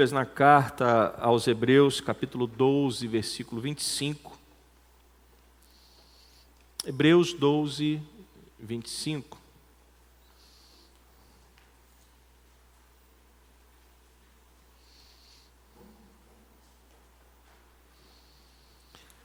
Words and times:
Bíblias 0.00 0.12
na 0.12 0.24
carta 0.24 1.14
aos 1.18 1.46
Hebreus, 1.46 2.00
capítulo 2.00 2.46
12, 2.46 3.06
versículo 3.06 3.60
25. 3.60 4.34
Hebreus 6.86 7.34
12, 7.34 8.00
25. 8.58 9.38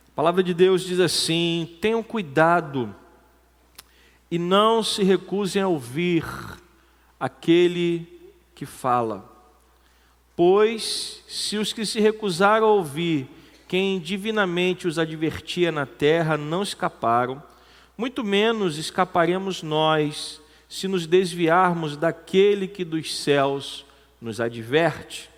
A 0.10 0.12
palavra 0.14 0.44
de 0.44 0.54
Deus 0.54 0.82
diz 0.82 1.00
assim: 1.00 1.78
tenham 1.80 2.04
cuidado 2.04 2.94
e 4.30 4.38
não 4.38 4.84
se 4.84 5.04
recusem 5.04 5.62
a 5.62 5.70
ouvir 5.70 6.26
aquele 7.18 8.06
que 8.54 8.66
fala. 8.66 9.35
Pois, 10.36 11.24
se 11.28 11.58
os 11.58 11.72
que 11.72 11.86
se 11.86 12.00
recusaram 12.00 12.68
a 12.68 12.72
ouvir 12.72 13.28
quem 13.68 14.00
divinamente 14.00 14.88
os 14.88 15.00
advertia 15.00 15.72
na 15.72 15.86
terra 15.86 16.38
não 16.38 16.62
escaparam, 16.62 17.42
muito 17.98 18.24
menos 18.24 18.78
escaparemos 18.78 19.64
nós 19.64 20.42
se 20.68 20.88
nos 20.88 21.08
desviarmos 21.08 21.96
daquele 21.96 22.68
que 22.68 22.84
dos 22.84 23.16
céus 23.16 23.86
nos 24.20 24.42
adverte. 24.42 25.30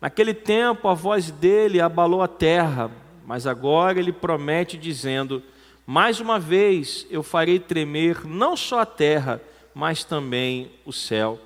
Naquele 0.00 0.34
tempo 0.34 0.88
a 0.88 0.94
voz 0.94 1.30
dele 1.30 1.80
abalou 1.80 2.22
a 2.22 2.28
terra, 2.28 2.90
mas 3.24 3.46
agora 3.46 3.98
ele 3.98 4.12
promete, 4.12 4.76
dizendo: 4.76 5.42
Mais 5.86 6.18
uma 6.18 6.38
vez 6.38 7.06
eu 7.10 7.22
farei 7.22 7.58
tremer 7.58 8.26
não 8.26 8.56
só 8.56 8.80
a 8.80 8.86
terra, 8.86 9.40
mas 9.74 10.02
também 10.02 10.70
o 10.84 10.92
céu. 10.92 11.38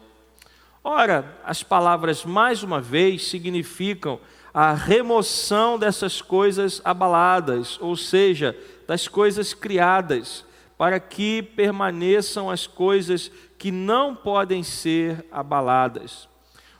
Ora, 0.84 1.38
as 1.44 1.62
palavras 1.62 2.24
mais 2.24 2.64
uma 2.64 2.80
vez 2.80 3.28
significam 3.28 4.18
a 4.52 4.74
remoção 4.74 5.78
dessas 5.78 6.20
coisas 6.20 6.80
abaladas, 6.84 7.78
ou 7.80 7.96
seja, 7.96 8.56
das 8.86 9.06
coisas 9.06 9.54
criadas, 9.54 10.44
para 10.76 10.98
que 10.98 11.40
permaneçam 11.40 12.50
as 12.50 12.66
coisas 12.66 13.30
que 13.56 13.70
não 13.70 14.14
podem 14.14 14.64
ser 14.64 15.24
abaladas. 15.30 16.28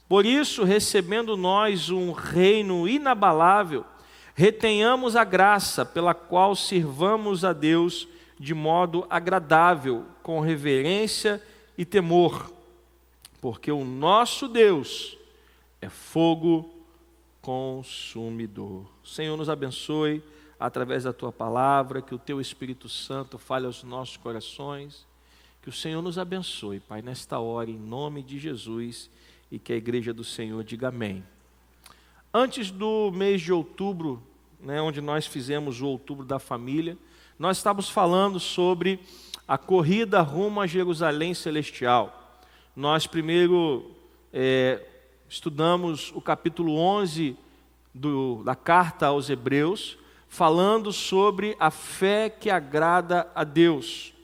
Por 0.09 0.27
isso, 0.27 0.65
recebendo 0.65 1.37
nós 1.37 1.89
um 1.89 2.11
reino 2.11 2.89
inabalável, 2.89 3.85
retenhamos 4.35 5.15
a 5.15 5.23
graça 5.23 5.85
pela 5.85 6.13
qual 6.13 6.57
sirvamos 6.57 7.45
a 7.45 7.53
Deus 7.53 8.09
de 8.37 8.53
modo 8.53 9.07
agradável, 9.09 10.05
com 10.25 10.41
reverência 10.41 11.41
e 11.79 11.85
temor, 11.85 12.51
porque 13.43 13.73
o 13.73 13.85
nosso 13.85 14.47
Deus 14.47 15.19
é 15.81 15.89
fogo 15.89 16.73
consumidor. 17.41 18.87
Senhor, 19.03 19.37
nos 19.37 19.51
abençoe 19.51 20.23
através 20.61 21.03
da 21.03 21.13
tua 21.13 21.33
palavra, 21.33 22.01
que 22.01 22.15
o 22.15 22.21
teu 22.21 22.41
Espírito 22.41 22.89
Santo 22.89 23.37
fale 23.37 23.67
aos 23.67 23.83
nossos 23.83 24.17
corações, 24.17 25.05
que 25.61 25.69
o 25.69 25.73
Senhor 25.73 26.01
nos 26.01 26.19
abençoe, 26.19 26.79
Pai, 26.79 27.03
nesta 27.03 27.41
hora, 27.41 27.69
em 27.69 27.77
nome 27.77 28.23
de 28.23 28.39
Jesus, 28.39 29.11
e 29.51 29.59
que 29.59 29.73
a 29.73 29.77
igreja 29.77 30.15
do 30.15 30.23
Senhor 30.23 30.63
diga 30.63 30.91
amém. 30.91 31.25
Antes 32.33 32.71
do 32.71 33.11
mês 33.11 33.43
de 33.43 33.53
outubro, 33.53 34.23
né, 34.61 34.81
onde 34.81 35.01
nós 35.01 35.27
fizemos 35.27 35.81
o 35.81 35.89
outubro 35.89 36.25
da 36.25 36.39
família, 36.39 36.97
nós 37.37 37.57
estávamos 37.57 37.91
falando 37.91 38.39
sobre 38.39 39.01
a 39.49 39.59
corrida 39.59 40.21
rumo 40.21 40.61
a 40.61 40.67
Jerusalém 40.69 41.35
Celestial. 41.35 42.22
Nós 42.75 43.07
primeiro 43.07 43.91
é, 44.33 44.81
estudamos 45.29 46.11
o 46.15 46.23
capítulo 46.23 46.79
11 46.79 47.37
do, 47.93 48.43
da 48.45 48.55
carta 48.55 49.09
aos 49.09 49.29
Hebreus, 49.29 49.99
falando 50.27 50.91
sobre 50.91 51.55
a 51.61 51.71
fé 51.71 52.31
que 52.31 52.49
agrada 52.49 53.31
a 53.35 53.45
Deus. 53.45 54.15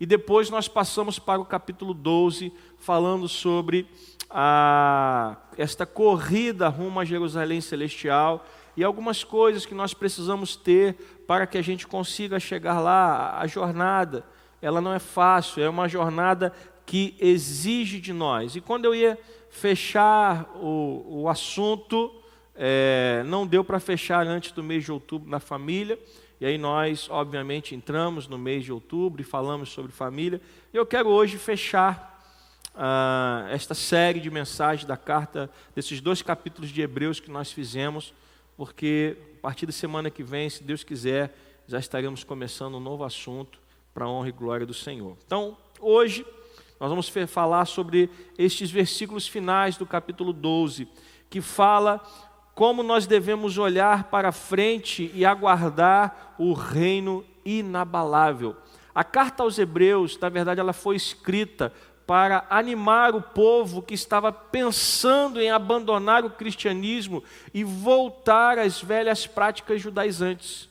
E 0.00 0.06
depois 0.06 0.48
nós 0.48 0.66
passamos 0.66 1.18
para 1.18 1.38
o 1.38 1.44
capítulo 1.44 1.92
12, 1.92 2.50
falando 2.78 3.28
sobre 3.28 3.86
a, 4.30 5.36
esta 5.58 5.84
corrida 5.84 6.68
rumo 6.68 7.00
a 7.00 7.04
Jerusalém 7.04 7.60
Celestial 7.60 8.46
e 8.74 8.82
algumas 8.82 9.22
coisas 9.22 9.66
que 9.66 9.74
nós 9.74 9.92
precisamos 9.92 10.56
ter 10.56 10.94
para 11.26 11.46
que 11.46 11.58
a 11.58 11.62
gente 11.62 11.86
consiga 11.86 12.40
chegar 12.40 12.80
lá. 12.80 13.38
A 13.38 13.46
jornada, 13.46 14.24
ela 14.62 14.80
não 14.80 14.94
é 14.94 14.98
fácil, 14.98 15.62
é 15.62 15.68
uma 15.68 15.86
jornada 15.86 16.50
que 16.86 17.14
exige 17.18 18.00
de 18.00 18.12
nós. 18.12 18.56
E 18.56 18.60
quando 18.60 18.84
eu 18.84 18.94
ia 18.94 19.18
fechar 19.50 20.50
o, 20.56 21.22
o 21.22 21.28
assunto, 21.28 22.12
é, 22.54 23.22
não 23.26 23.46
deu 23.46 23.64
para 23.64 23.80
fechar 23.80 24.26
antes 24.26 24.52
do 24.52 24.62
mês 24.62 24.84
de 24.84 24.92
outubro 24.92 25.28
na 25.28 25.40
família. 25.40 25.98
E 26.40 26.46
aí 26.46 26.58
nós, 26.58 27.08
obviamente, 27.10 27.74
entramos 27.74 28.28
no 28.28 28.36
mês 28.36 28.64
de 28.64 28.72
outubro 28.72 29.22
e 29.22 29.24
falamos 29.24 29.70
sobre 29.70 29.92
família. 29.92 30.40
E 30.72 30.76
eu 30.76 30.84
quero 30.84 31.08
hoje 31.08 31.38
fechar 31.38 32.14
ah, 32.74 33.46
esta 33.50 33.74
série 33.74 34.20
de 34.20 34.30
mensagens 34.30 34.86
da 34.86 34.96
carta, 34.96 35.48
desses 35.74 36.00
dois 36.00 36.22
capítulos 36.22 36.70
de 36.70 36.82
Hebreus 36.82 37.20
que 37.20 37.30
nós 37.30 37.52
fizemos, 37.52 38.12
porque 38.56 39.16
a 39.38 39.40
partir 39.42 39.66
da 39.66 39.72
semana 39.72 40.10
que 40.10 40.22
vem, 40.22 40.50
se 40.50 40.64
Deus 40.64 40.82
quiser, 40.82 41.34
já 41.66 41.78
estaremos 41.78 42.24
começando 42.24 42.76
um 42.76 42.80
novo 42.80 43.04
assunto 43.04 43.60
para 43.92 44.04
a 44.04 44.08
honra 44.08 44.28
e 44.28 44.32
glória 44.32 44.66
do 44.66 44.74
Senhor. 44.74 45.16
Então, 45.24 45.56
hoje, 45.80 46.26
nós 46.84 46.90
vamos 46.90 47.32
falar 47.32 47.64
sobre 47.64 48.10
estes 48.36 48.70
versículos 48.70 49.26
finais 49.26 49.78
do 49.78 49.86
capítulo 49.86 50.34
12, 50.34 50.86
que 51.30 51.40
fala 51.40 51.98
como 52.54 52.82
nós 52.82 53.06
devemos 53.06 53.56
olhar 53.56 54.04
para 54.10 54.30
frente 54.30 55.10
e 55.14 55.24
aguardar 55.24 56.34
o 56.38 56.52
reino 56.52 57.24
inabalável. 57.42 58.54
A 58.94 59.02
carta 59.02 59.42
aos 59.42 59.58
Hebreus, 59.58 60.18
na 60.18 60.28
verdade, 60.28 60.60
ela 60.60 60.74
foi 60.74 60.94
escrita 60.96 61.72
para 62.06 62.46
animar 62.50 63.14
o 63.14 63.22
povo 63.22 63.80
que 63.80 63.94
estava 63.94 64.30
pensando 64.30 65.40
em 65.40 65.50
abandonar 65.50 66.22
o 66.22 66.30
cristianismo 66.32 67.24
e 67.54 67.64
voltar 67.64 68.58
às 68.58 68.82
velhas 68.82 69.26
práticas 69.26 69.80
judaizantes. 69.80 70.68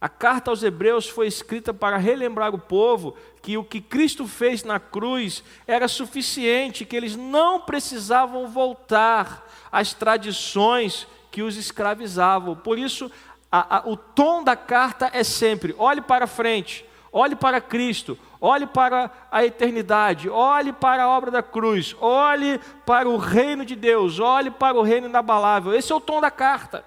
A 0.00 0.08
carta 0.08 0.50
aos 0.50 0.62
Hebreus 0.62 1.06
foi 1.06 1.26
escrita 1.26 1.74
para 1.74 1.98
relembrar 1.98 2.54
o 2.54 2.58
povo 2.58 3.14
que 3.42 3.56
o 3.56 3.64
que 3.64 3.80
Cristo 3.80 4.26
fez 4.26 4.64
na 4.64 4.78
cruz 4.78 5.42
era 5.66 5.88
suficiente, 5.88 6.84
que 6.84 6.96
eles 6.96 7.16
não 7.16 7.60
precisavam 7.60 8.48
voltar 8.48 9.48
às 9.72 9.94
tradições 9.94 11.06
que 11.30 11.42
os 11.42 11.56
escravizavam. 11.56 12.54
Por 12.56 12.78
isso, 12.78 13.10
a, 13.50 13.78
a, 13.78 13.88
o 13.88 13.96
tom 13.96 14.44
da 14.44 14.56
carta 14.56 15.10
é 15.12 15.24
sempre: 15.24 15.74
olhe 15.78 16.00
para 16.00 16.26
frente, 16.26 16.84
olhe 17.12 17.34
para 17.34 17.60
Cristo, 17.60 18.18
olhe 18.40 18.66
para 18.66 19.10
a 19.30 19.44
eternidade, 19.44 20.28
olhe 20.28 20.72
para 20.72 21.04
a 21.04 21.08
obra 21.08 21.30
da 21.30 21.42
cruz, 21.42 21.96
olhe 22.00 22.60
para 22.84 23.08
o 23.08 23.16
reino 23.16 23.64
de 23.64 23.74
Deus, 23.74 24.18
olhe 24.18 24.50
para 24.50 24.76
o 24.76 24.82
reino 24.82 25.08
inabalável. 25.08 25.74
Esse 25.74 25.92
é 25.92 25.94
o 25.94 26.00
tom 26.00 26.20
da 26.20 26.30
carta. 26.30 26.84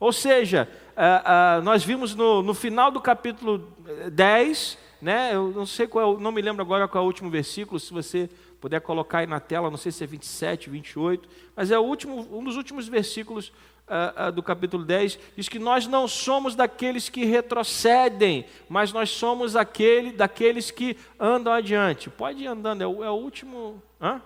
Ou 0.00 0.12
seja, 0.12 0.68
uh, 0.96 1.60
uh, 1.60 1.62
nós 1.62 1.84
vimos 1.84 2.14
no, 2.14 2.42
no, 2.42 2.52
final 2.52 2.90
do 2.90 3.00
capítulo 3.00 3.72
10, 4.10 4.76
né, 5.00 5.34
eu 5.34 5.50
não 5.50 5.66
sei 5.66 5.86
qual, 5.86 6.16
é 6.16 6.20
não 6.20 6.32
me 6.32 6.42
lembro 6.42 6.62
agora 6.62 6.88
qual 6.88 7.02
é 7.02 7.04
o 7.04 7.08
último 7.08 7.30
versículo, 7.30 7.78
se 7.78 7.92
você 7.92 8.28
puder 8.60 8.80
colocar 8.80 9.18
aí 9.18 9.26
na 9.26 9.40
tela, 9.40 9.70
não 9.70 9.76
sei 9.76 9.92
se 9.92 10.02
é 10.02 10.06
27, 10.06 10.70
28, 10.70 11.28
mas 11.54 11.70
é 11.70 11.78
o 11.78 11.82
último, 11.82 12.26
um 12.32 12.42
dos 12.42 12.56
últimos 12.56 12.88
versículos 12.88 13.52
uh, 13.88 14.28
uh, 14.28 14.32
do 14.32 14.42
capítulo 14.42 14.84
10, 14.84 15.18
diz 15.36 15.48
que 15.48 15.58
nós 15.58 15.86
não 15.86 16.08
somos 16.08 16.54
daqueles 16.54 17.08
que 17.08 17.24
retrocedem, 17.24 18.46
mas 18.68 18.92
nós 18.92 19.10
somos 19.10 19.56
aquele, 19.56 20.12
daqueles 20.12 20.70
que 20.70 20.96
andam 21.18 21.52
adiante. 21.52 22.08
Pode 22.10 22.42
ir 22.42 22.46
andando, 22.46 22.82
é 22.82 22.86
o, 22.86 23.04
é 23.04 23.10
o 23.10 23.14
último. 23.14 23.82
Hã? 24.00 24.20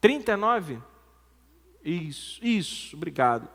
39? 0.00 0.78
Isso, 1.84 2.44
isso, 2.44 2.96
obrigado. 2.96 3.48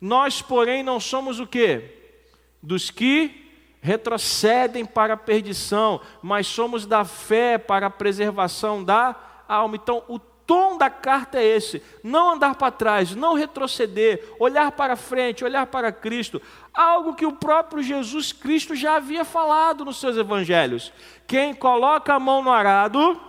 Nós, 0.00 0.42
porém, 0.42 0.82
não 0.82 1.00
somos 1.00 1.40
o 1.40 1.46
quê? 1.46 2.14
Dos 2.62 2.90
que 2.90 3.45
retrocedem 3.80 4.84
para 4.84 5.14
a 5.14 5.16
perdição, 5.16 6.00
mas 6.22 6.46
somos 6.46 6.86
da 6.86 7.04
fé 7.04 7.58
para 7.58 7.86
a 7.86 7.90
preservação 7.90 8.82
da 8.82 9.14
alma. 9.48 9.76
Então, 9.76 10.02
o 10.08 10.18
tom 10.18 10.78
da 10.78 10.88
carta 10.88 11.38
é 11.38 11.44
esse: 11.44 11.82
não 12.02 12.32
andar 12.32 12.54
para 12.54 12.70
trás, 12.70 13.14
não 13.14 13.34
retroceder, 13.34 14.34
olhar 14.38 14.72
para 14.72 14.96
frente, 14.96 15.44
olhar 15.44 15.66
para 15.66 15.92
Cristo. 15.92 16.40
Algo 16.72 17.14
que 17.14 17.26
o 17.26 17.32
próprio 17.32 17.82
Jesus 17.82 18.32
Cristo 18.32 18.74
já 18.74 18.96
havia 18.96 19.24
falado 19.24 19.84
nos 19.84 19.98
seus 19.98 20.16
evangelhos. 20.16 20.92
Quem 21.26 21.54
coloca 21.54 22.14
a 22.14 22.20
mão 22.20 22.42
no 22.42 22.50
arado, 22.50 23.20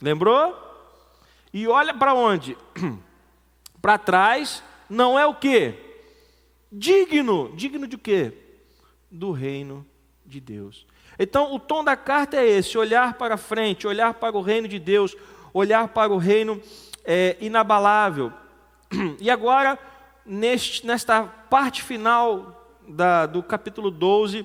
lembrou? 0.00 0.62
E 1.52 1.68
olha 1.68 1.94
para 1.94 2.14
onde? 2.14 2.56
para 3.80 3.98
trás, 3.98 4.62
não 4.88 5.18
é 5.18 5.26
o 5.26 5.34
que? 5.34 5.74
Digno. 6.70 7.52
Digno 7.54 7.86
de 7.86 7.96
quê? 7.96 8.43
Do 9.14 9.30
reino 9.30 9.86
de 10.26 10.40
Deus. 10.40 10.86
Então, 11.16 11.54
o 11.54 11.60
tom 11.60 11.84
da 11.84 11.96
carta 11.96 12.36
é 12.36 12.44
esse: 12.44 12.76
olhar 12.76 13.14
para 13.14 13.36
frente, 13.36 13.86
olhar 13.86 14.14
para 14.14 14.36
o 14.36 14.42
reino 14.42 14.66
de 14.66 14.80
Deus, 14.80 15.16
olhar 15.52 15.86
para 15.88 16.12
o 16.12 16.18
reino 16.18 16.60
é, 17.04 17.36
inabalável. 17.40 18.32
E 19.20 19.30
agora, 19.30 19.78
neste, 20.26 20.84
nesta 20.84 21.22
parte 21.22 21.80
final 21.80 22.68
da, 22.88 23.26
do 23.26 23.42
capítulo 23.42 23.88
12, 23.88 24.44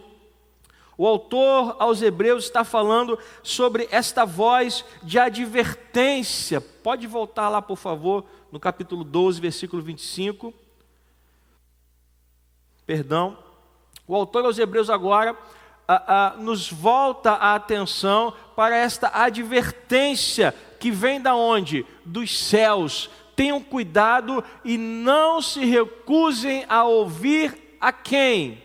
o 0.95 1.07
autor 1.07 1.75
aos 1.79 2.01
Hebreus 2.01 2.43
está 2.43 2.63
falando 2.63 3.17
sobre 3.41 3.87
esta 3.89 4.23
voz 4.23 4.85
de 5.01 5.17
advertência. 5.17 6.61
Pode 6.61 7.07
voltar 7.07 7.49
lá, 7.49 7.61
por 7.61 7.77
favor, 7.77 8.25
no 8.51 8.59
capítulo 8.59 9.03
12, 9.03 9.41
versículo 9.41 9.81
25. 9.81 10.53
Perdão. 12.85 13.48
O 14.09 14.15
autor 14.15 14.43
aos 14.43 14.57
Hebreus 14.57 14.89
agora 14.89 15.37
a, 15.87 16.29
a, 16.29 16.35
nos 16.35 16.67
volta 16.67 17.33
a 17.33 17.53
atenção 17.53 18.33
para 18.55 18.75
esta 18.75 19.11
advertência 19.13 20.51
que 20.79 20.89
vem 20.89 21.21
da 21.21 21.35
onde? 21.35 21.85
Dos 22.03 22.35
céus. 22.35 23.07
Tenham 23.35 23.61
cuidado 23.61 24.43
e 24.65 24.79
não 24.79 25.43
se 25.43 25.63
recusem 25.63 26.65
a 26.67 26.85
ouvir 26.85 27.77
a 27.79 27.91
quem? 27.91 28.63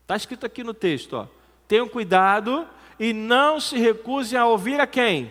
Está 0.00 0.16
escrito 0.16 0.46
aqui 0.46 0.64
no 0.64 0.72
texto, 0.72 1.18
ó. 1.18 1.26
Tenham 1.68 1.86
cuidado 1.86 2.66
e 2.98 3.12
não 3.12 3.60
se 3.60 3.76
recusem 3.76 4.38
a 4.38 4.46
ouvir 4.46 4.80
a 4.80 4.86
quem? 4.86 5.30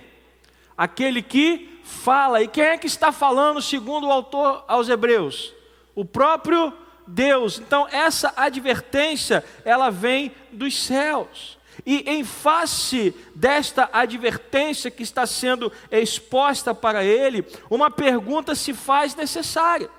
Aquele 0.77 1.23
que 1.23 1.81
fala. 1.83 2.43
E 2.43 2.47
quem 2.47 2.63
é 2.63 2.77
que 2.77 2.85
está 2.85 3.11
falando, 3.11 3.59
segundo 3.59 4.05
o 4.05 4.11
autor 4.11 4.63
aos 4.67 4.87
Hebreus? 4.87 5.51
O 5.95 6.05
próprio 6.05 6.71
Deus. 7.09 7.59
Então, 7.59 7.87
essa 7.91 8.33
advertência, 8.35 9.43
ela 9.65 9.89
vem 9.89 10.31
dos 10.51 10.77
céus. 10.77 11.57
E 11.85 12.03
em 12.09 12.23
face 12.23 13.15
desta 13.33 13.89
advertência 13.91 14.91
que 14.91 15.03
está 15.03 15.25
sendo 15.25 15.71
exposta 15.89 16.75
para 16.75 17.03
ele, 17.03 17.45
uma 17.69 17.89
pergunta 17.89 18.53
se 18.53 18.73
faz 18.73 19.15
necessária. 19.15 19.89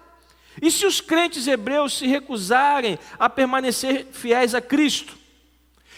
E 0.60 0.70
se 0.70 0.84
os 0.84 1.00
crentes 1.00 1.46
hebreus 1.46 1.96
se 1.96 2.06
recusarem 2.06 2.98
a 3.18 3.28
permanecer 3.28 4.06
fiéis 4.12 4.54
a 4.54 4.60
Cristo? 4.60 5.18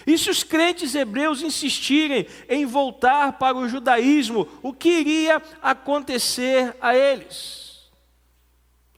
E 0.06 0.16
se 0.18 0.30
os 0.30 0.42
crentes 0.42 0.94
hebreus 0.94 1.42
insistirem 1.42 2.26
em 2.48 2.66
voltar 2.66 3.34
para 3.34 3.56
o 3.56 3.68
judaísmo, 3.68 4.48
o 4.62 4.72
que 4.72 4.88
iria 4.88 5.42
acontecer 5.60 6.76
a 6.80 6.96
eles? 6.96 7.90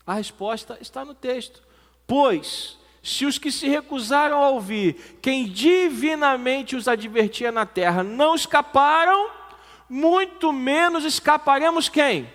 A 0.06 0.14
resposta 0.14 0.78
está 0.80 1.04
no 1.04 1.14
texto. 1.14 1.63
Pois, 2.06 2.78
se 3.02 3.26
os 3.26 3.38
que 3.38 3.50
se 3.52 3.68
recusaram 3.68 4.42
a 4.42 4.48
ouvir 4.48 5.18
quem 5.20 5.46
divinamente 5.46 6.76
os 6.76 6.88
advertia 6.88 7.52
na 7.52 7.66
terra 7.66 8.02
não 8.02 8.34
escaparam, 8.34 9.30
muito 9.88 10.52
menos 10.52 11.04
escaparemos 11.04 11.88
quem? 11.88 12.32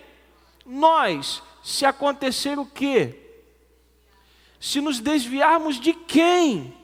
Nós, 0.64 1.42
se 1.62 1.84
acontecer 1.84 2.58
o 2.58 2.66
quê? 2.66 3.16
Se 4.60 4.80
nos 4.80 5.00
desviarmos 5.00 5.80
de 5.80 5.92
quem? 5.92 6.79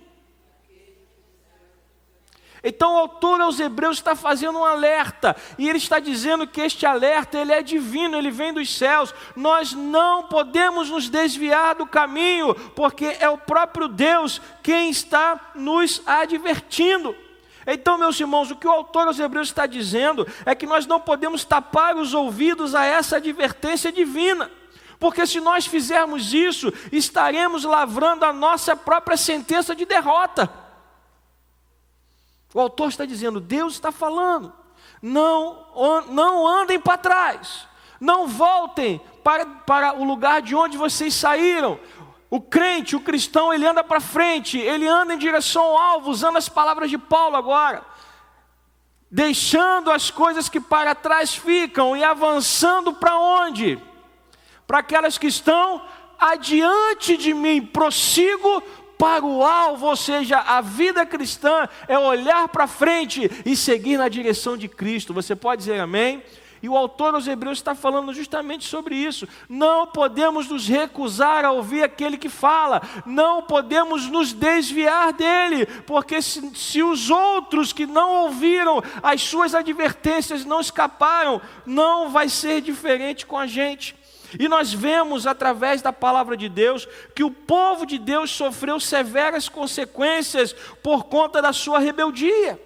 Então 2.68 2.94
o 2.94 2.98
autor 2.98 3.40
aos 3.40 3.60
Hebreus 3.60 3.98
está 3.98 4.16
fazendo 4.16 4.58
um 4.58 4.64
alerta, 4.64 5.36
e 5.56 5.68
ele 5.68 5.78
está 5.78 6.00
dizendo 6.00 6.48
que 6.48 6.60
este 6.60 6.84
alerta 6.84 7.38
ele 7.38 7.52
é 7.52 7.62
divino, 7.62 8.16
ele 8.16 8.32
vem 8.32 8.52
dos 8.52 8.76
céus. 8.76 9.14
Nós 9.36 9.72
não 9.72 10.24
podemos 10.24 10.90
nos 10.90 11.08
desviar 11.08 11.76
do 11.76 11.86
caminho, 11.86 12.56
porque 12.74 13.16
é 13.20 13.28
o 13.28 13.38
próprio 13.38 13.86
Deus 13.86 14.42
quem 14.64 14.90
está 14.90 15.52
nos 15.54 16.02
advertindo. 16.04 17.14
Então, 17.64 17.96
meus 17.96 18.18
irmãos, 18.18 18.50
o 18.50 18.56
que 18.56 18.66
o 18.66 18.72
autor 18.72 19.06
aos 19.06 19.20
Hebreus 19.20 19.46
está 19.46 19.64
dizendo 19.66 20.26
é 20.44 20.52
que 20.52 20.66
nós 20.66 20.86
não 20.86 20.98
podemos 20.98 21.44
tapar 21.44 21.94
os 21.94 22.14
ouvidos 22.14 22.74
a 22.74 22.84
essa 22.84 23.18
advertência 23.18 23.92
divina. 23.92 24.50
Porque 24.98 25.24
se 25.24 25.38
nós 25.38 25.66
fizermos 25.66 26.34
isso, 26.34 26.72
estaremos 26.90 27.62
lavrando 27.62 28.24
a 28.24 28.32
nossa 28.32 28.74
própria 28.74 29.16
sentença 29.16 29.72
de 29.72 29.84
derrota. 29.84 30.65
O 32.56 32.60
autor 32.60 32.88
está 32.88 33.04
dizendo: 33.04 33.38
Deus 33.38 33.74
está 33.74 33.92
falando, 33.92 34.50
não, 35.02 36.02
não 36.08 36.48
andem 36.48 36.80
para 36.80 36.96
trás, 36.96 37.68
não 38.00 38.26
voltem 38.26 38.98
para, 39.22 39.44
para 39.44 39.92
o 39.92 40.04
lugar 40.04 40.40
de 40.40 40.54
onde 40.54 40.78
vocês 40.78 41.12
saíram. 41.12 41.78
O 42.30 42.40
crente, 42.40 42.96
o 42.96 43.00
cristão, 43.00 43.52
ele 43.52 43.66
anda 43.66 43.84
para 43.84 44.00
frente, 44.00 44.56
ele 44.56 44.88
anda 44.88 45.12
em 45.12 45.18
direção 45.18 45.62
ao 45.62 45.76
alvo, 45.76 46.10
usando 46.10 46.38
as 46.38 46.48
palavras 46.48 46.88
de 46.88 46.96
Paulo 46.96 47.36
agora, 47.36 47.84
deixando 49.10 49.90
as 49.90 50.10
coisas 50.10 50.48
que 50.48 50.58
para 50.58 50.94
trás 50.94 51.34
ficam 51.34 51.94
e 51.94 52.02
avançando 52.02 52.94
para 52.94 53.18
onde? 53.18 53.78
para 54.66 54.78
aquelas 54.78 55.18
que 55.18 55.26
estão 55.26 55.82
adiante 56.18 57.18
de 57.18 57.34
mim, 57.34 57.64
prossigo 57.66 58.62
para 58.98 59.24
o 59.24 59.42
alvo, 59.42 59.86
ou 59.86 59.96
seja, 59.96 60.38
a 60.38 60.60
vida 60.60 61.04
cristã 61.04 61.68
é 61.86 61.98
olhar 61.98 62.48
para 62.48 62.66
frente 62.66 63.30
e 63.44 63.56
seguir 63.56 63.96
na 63.98 64.08
direção 64.08 64.56
de 64.56 64.68
Cristo. 64.68 65.14
Você 65.14 65.36
pode 65.36 65.60
dizer 65.60 65.80
amém? 65.80 66.22
E 66.62 66.68
o 66.68 66.76
autor 66.76 67.14
aos 67.14 67.26
Hebreus 67.26 67.58
está 67.58 67.74
falando 67.74 68.12
justamente 68.12 68.64
sobre 68.64 68.96
isso. 68.96 69.28
Não 69.48 69.86
podemos 69.86 70.48
nos 70.48 70.66
recusar 70.66 71.44
a 71.44 71.52
ouvir 71.52 71.82
aquele 71.82 72.16
que 72.16 72.28
fala, 72.28 72.82
não 73.04 73.42
podemos 73.42 74.06
nos 74.08 74.32
desviar 74.32 75.12
dele, 75.12 75.66
porque 75.86 76.22
se, 76.22 76.50
se 76.56 76.82
os 76.82 77.10
outros 77.10 77.72
que 77.72 77.86
não 77.86 78.24
ouviram 78.24 78.82
as 79.02 79.22
suas 79.22 79.54
advertências 79.54 80.44
não 80.44 80.60
escaparam, 80.60 81.40
não 81.64 82.08
vai 82.08 82.28
ser 82.28 82.60
diferente 82.60 83.26
com 83.26 83.38
a 83.38 83.46
gente. 83.46 83.94
E 84.38 84.48
nós 84.48 84.72
vemos 84.72 85.26
através 85.26 85.82
da 85.82 85.92
palavra 85.92 86.36
de 86.36 86.48
Deus 86.48 86.86
que 87.14 87.22
o 87.22 87.30
povo 87.30 87.86
de 87.86 87.98
Deus 87.98 88.30
sofreu 88.30 88.80
severas 88.80 89.48
consequências 89.48 90.52
por 90.82 91.04
conta 91.04 91.40
da 91.40 91.52
sua 91.52 91.78
rebeldia. 91.78 92.60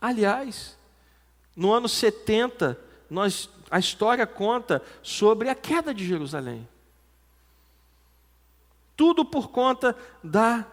Aliás, 0.00 0.78
no 1.56 1.72
ano 1.72 1.88
70, 1.88 2.78
nós, 3.08 3.48
a 3.70 3.78
história 3.78 4.26
conta 4.26 4.82
sobre 5.02 5.48
a 5.48 5.54
queda 5.54 5.94
de 5.94 6.06
Jerusalém. 6.06 6.68
Tudo 8.96 9.24
por 9.24 9.50
conta 9.50 9.96
da 10.22 10.66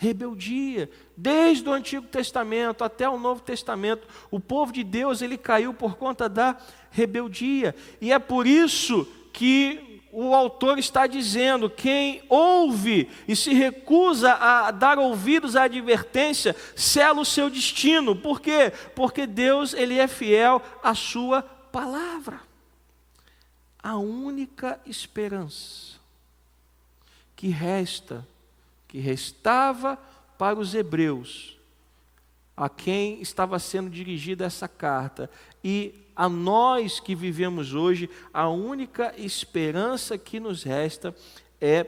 rebeldia. 0.00 0.90
Desde 1.14 1.68
o 1.68 1.72
Antigo 1.72 2.06
Testamento 2.06 2.82
até 2.82 3.06
o 3.06 3.18
Novo 3.18 3.42
Testamento, 3.42 4.08
o 4.30 4.40
povo 4.40 4.72
de 4.72 4.82
Deus 4.82 5.20
ele 5.20 5.36
caiu 5.36 5.74
por 5.74 5.96
conta 5.96 6.26
da 6.26 6.56
rebeldia. 6.90 7.76
E 8.00 8.10
é 8.10 8.18
por 8.18 8.46
isso 8.46 9.06
que 9.30 10.00
o 10.10 10.34
autor 10.34 10.78
está 10.78 11.06
dizendo: 11.06 11.68
quem 11.68 12.22
ouve 12.30 13.10
e 13.28 13.36
se 13.36 13.52
recusa 13.52 14.32
a 14.32 14.70
dar 14.70 14.98
ouvidos 14.98 15.54
à 15.54 15.64
advertência, 15.64 16.56
sela 16.74 17.20
o 17.20 17.24
seu 17.24 17.50
destino. 17.50 18.16
Por 18.16 18.40
quê? 18.40 18.72
Porque 18.96 19.26
Deus 19.26 19.74
ele 19.74 19.98
é 19.98 20.08
fiel 20.08 20.62
à 20.82 20.94
sua 20.94 21.42
palavra. 21.42 22.40
A 23.82 23.98
única 23.98 24.80
esperança 24.86 26.00
que 27.36 27.48
resta 27.48 28.26
que 28.90 28.98
restava 28.98 29.96
para 30.36 30.58
os 30.58 30.74
hebreus, 30.74 31.56
a 32.56 32.68
quem 32.68 33.22
estava 33.22 33.56
sendo 33.60 33.88
dirigida 33.88 34.44
essa 34.44 34.66
carta, 34.66 35.30
e 35.62 35.94
a 36.16 36.28
nós 36.28 36.98
que 36.98 37.14
vivemos 37.14 37.72
hoje, 37.72 38.10
a 38.34 38.48
única 38.48 39.14
esperança 39.16 40.18
que 40.18 40.40
nos 40.40 40.64
resta 40.64 41.14
é 41.60 41.84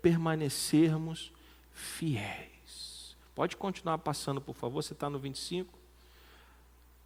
permanecermos 0.00 1.32
fiéis. 1.72 3.16
Pode 3.34 3.56
continuar 3.56 3.98
passando, 3.98 4.40
por 4.40 4.54
favor, 4.54 4.84
você 4.84 4.92
está 4.92 5.10
no 5.10 5.18
25. 5.18 5.76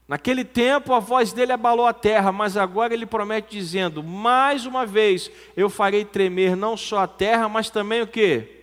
Naquele 0.07 0.45
tempo 0.45 0.93
a 0.93 1.01
voz 1.01 1.33
dele 1.33 1.53
abalou 1.53 1.87
a 1.87 1.95
terra, 1.95 2.31
mas 2.31 2.59
agora 2.59 2.93
ele 2.93 3.07
promete 3.07 3.57
dizendo: 3.57 4.03
Mais 4.03 4.67
uma 4.67 4.85
vez 4.85 5.31
eu 5.57 5.71
farei 5.71 6.05
tremer 6.05 6.55
não 6.55 6.77
só 6.77 6.99
a 6.99 7.09
terra, 7.09 7.49
mas 7.49 7.71
também 7.71 8.03
o 8.03 8.07
que? 8.07 8.60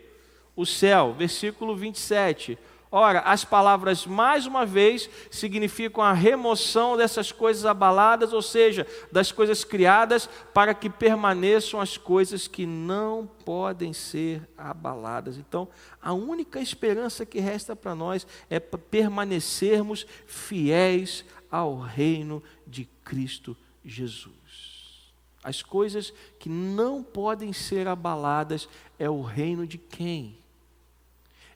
O 0.58 0.66
céu. 0.66 1.14
Versículo 1.18 1.74
27. 1.74 2.58
Ora, 2.90 3.20
as 3.20 3.44
palavras, 3.44 4.06
mais 4.06 4.46
uma 4.46 4.66
vez, 4.66 5.10
significam 5.30 6.02
a 6.02 6.14
remoção 6.14 6.96
dessas 6.96 7.34
coisas 7.34 7.66
abaladas, 7.66 8.32
ou 8.32 8.42
seja, 8.42 8.88
das 9.12 9.30
coisas 9.30 9.66
criadas, 9.66 10.30
para 10.54 10.74
que 10.74 10.90
permaneçam 10.90 11.82
as 11.82 11.98
coisas 11.98 12.48
que 12.48 12.66
não 12.66 13.30
podem 13.44 13.92
ser 13.92 14.48
abaladas. 14.58 15.38
Então, 15.38 15.68
a 16.02 16.14
única 16.14 16.62
esperança 16.62 17.26
que 17.26 17.40
resta 17.40 17.76
para 17.76 17.94
nós 17.94 18.26
é 18.50 18.58
permanecermos 18.60 20.08
fiéis 20.26 21.26
ao 21.52 21.78
reino 21.78 22.42
de 22.66 22.86
Cristo 23.04 23.56
Jesus. 23.84 25.12
As 25.44 25.62
coisas 25.62 26.14
que 26.40 26.50
não 26.50 27.04
podem 27.04 27.52
ser 27.52 27.88
abaladas 27.88 28.68
é 28.98 29.10
o 29.10 29.22
reino 29.22 29.68
de 29.68 29.78
quem? 29.78 30.38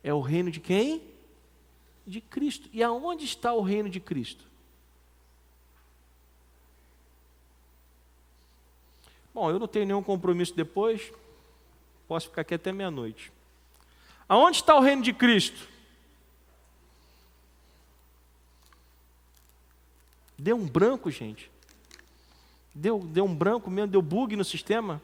É 0.03 0.13
o 0.13 0.21
reino 0.21 0.49
de 0.49 0.59
quem? 0.59 1.01
De 2.05 2.21
Cristo. 2.21 2.69
E 2.73 2.81
aonde 2.81 3.25
está 3.25 3.53
o 3.53 3.61
reino 3.61 3.89
de 3.89 3.99
Cristo? 3.99 4.43
Bom, 9.33 9.49
eu 9.49 9.59
não 9.59 9.67
tenho 9.67 9.85
nenhum 9.85 10.03
compromisso 10.03 10.53
depois, 10.53 11.11
posso 12.07 12.27
ficar 12.27 12.41
aqui 12.41 12.53
até 12.53 12.71
meia-noite. 12.71 13.31
Aonde 14.27 14.57
está 14.57 14.75
o 14.75 14.81
reino 14.81 15.01
de 15.01 15.13
Cristo? 15.13 15.69
Deu 20.37 20.57
um 20.57 20.65
branco, 20.65 21.09
gente. 21.11 21.49
Deu, 22.73 22.99
deu 22.99 23.25
um 23.25 23.35
branco 23.35 23.69
mesmo, 23.69 23.91
deu 23.91 24.01
bug 24.01 24.35
no 24.35 24.43
sistema. 24.43 25.01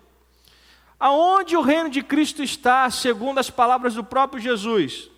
Aonde 1.00 1.56
o 1.56 1.62
reino 1.62 1.90
de 1.90 2.02
Cristo 2.02 2.42
está, 2.42 2.90
segundo 2.90 3.40
as 3.40 3.50
palavras 3.50 3.94
do 3.94 4.04
próprio 4.04 4.42
Jesus? 4.42 5.10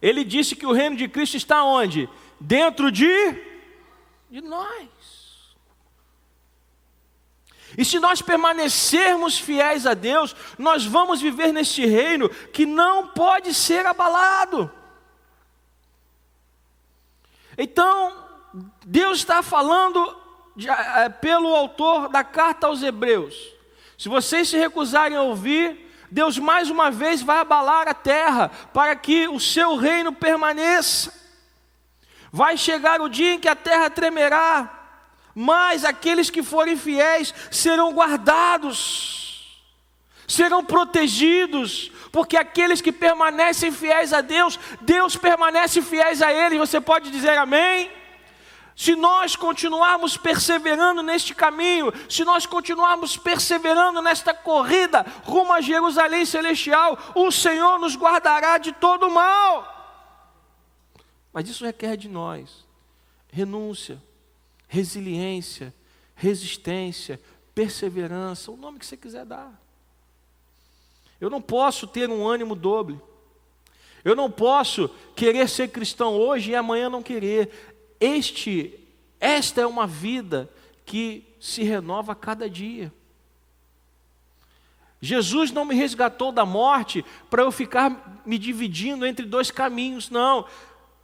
Ele 0.00 0.24
disse 0.24 0.56
que 0.56 0.66
o 0.66 0.72
reino 0.72 0.96
de 0.96 1.08
Cristo 1.08 1.36
está 1.36 1.62
onde? 1.62 2.08
Dentro 2.40 2.90
de, 2.90 3.14
de 4.28 4.40
nós. 4.40 4.88
E 7.78 7.84
se 7.84 8.00
nós 8.00 8.20
permanecermos 8.20 9.38
fiéis 9.38 9.86
a 9.86 9.94
Deus, 9.94 10.34
nós 10.58 10.84
vamos 10.84 11.20
viver 11.20 11.52
neste 11.52 11.86
reino 11.86 12.28
que 12.28 12.66
não 12.66 13.08
pode 13.08 13.54
ser 13.54 13.86
abalado. 13.86 14.70
Então, 17.56 18.28
Deus 18.84 19.18
está 19.18 19.42
falando 19.42 20.21
de, 20.56 20.68
é, 20.68 21.08
pelo 21.08 21.54
autor 21.54 22.08
da 22.08 22.22
carta 22.22 22.66
aos 22.66 22.82
Hebreus. 22.82 23.34
Se 23.98 24.08
vocês 24.08 24.48
se 24.48 24.56
recusarem 24.56 25.16
a 25.16 25.22
ouvir, 25.22 25.90
Deus 26.10 26.38
mais 26.38 26.68
uma 26.68 26.90
vez 26.90 27.22
vai 27.22 27.38
abalar 27.38 27.88
a 27.88 27.94
terra 27.94 28.50
para 28.72 28.94
que 28.94 29.28
o 29.28 29.40
seu 29.40 29.76
reino 29.76 30.12
permaneça. 30.12 31.12
Vai 32.30 32.56
chegar 32.56 33.00
o 33.00 33.08
dia 33.08 33.34
em 33.34 33.38
que 33.38 33.48
a 33.48 33.56
terra 33.56 33.88
tremerá, 33.88 34.70
mas 35.34 35.84
aqueles 35.84 36.30
que 36.30 36.42
forem 36.42 36.76
fiéis 36.76 37.34
serão 37.50 37.92
guardados, 37.92 39.62
serão 40.26 40.64
protegidos, 40.64 41.90
porque 42.10 42.36
aqueles 42.36 42.80
que 42.80 42.92
permanecem 42.92 43.72
fiéis 43.72 44.12
a 44.12 44.20
Deus, 44.20 44.58
Deus 44.82 45.16
permanece 45.16 45.80
fiéis 45.80 46.20
a 46.20 46.32
eles. 46.32 46.58
Você 46.58 46.80
pode 46.80 47.10
dizer 47.10 47.38
amém? 47.38 47.90
Se 48.74 48.96
nós 48.96 49.36
continuarmos 49.36 50.16
perseverando 50.16 51.02
neste 51.02 51.34
caminho, 51.34 51.92
se 52.08 52.24
nós 52.24 52.46
continuarmos 52.46 53.16
perseverando 53.16 54.00
nesta 54.00 54.32
corrida 54.32 55.04
rumo 55.24 55.52
a 55.52 55.60
Jerusalém 55.60 56.24
celestial, 56.24 56.98
o 57.14 57.30
Senhor 57.30 57.78
nos 57.78 57.96
guardará 57.96 58.58
de 58.58 58.72
todo 58.72 59.10
mal. 59.10 59.68
Mas 61.32 61.48
isso 61.48 61.64
requer 61.64 61.96
de 61.96 62.08
nós 62.08 62.64
renúncia, 63.32 64.00
resiliência, 64.68 65.74
resistência, 66.14 67.18
perseverança, 67.54 68.50
o 68.50 68.56
nome 68.56 68.78
que 68.78 68.86
você 68.86 68.96
quiser 68.96 69.24
dar. 69.24 69.58
Eu 71.20 71.30
não 71.30 71.40
posso 71.40 71.86
ter 71.86 72.10
um 72.10 72.26
ânimo 72.26 72.54
doble. 72.54 73.00
Eu 74.04 74.16
não 74.16 74.30
posso 74.30 74.88
querer 75.14 75.48
ser 75.48 75.68
cristão 75.68 76.14
hoje 76.14 76.50
e 76.50 76.56
amanhã 76.56 76.90
não 76.90 77.02
querer. 77.02 77.71
Este, 78.02 78.80
esta 79.20 79.60
é 79.60 79.66
uma 79.66 79.86
vida 79.86 80.50
que 80.84 81.24
se 81.38 81.62
renova 81.62 82.10
a 82.10 82.16
cada 82.16 82.50
dia. 82.50 82.92
Jesus 85.00 85.52
não 85.52 85.64
me 85.64 85.76
resgatou 85.76 86.32
da 86.32 86.44
morte 86.44 87.04
para 87.30 87.44
eu 87.44 87.52
ficar 87.52 88.20
me 88.26 88.38
dividindo 88.38 89.06
entre 89.06 89.24
dois 89.24 89.52
caminhos, 89.52 90.10
não. 90.10 90.44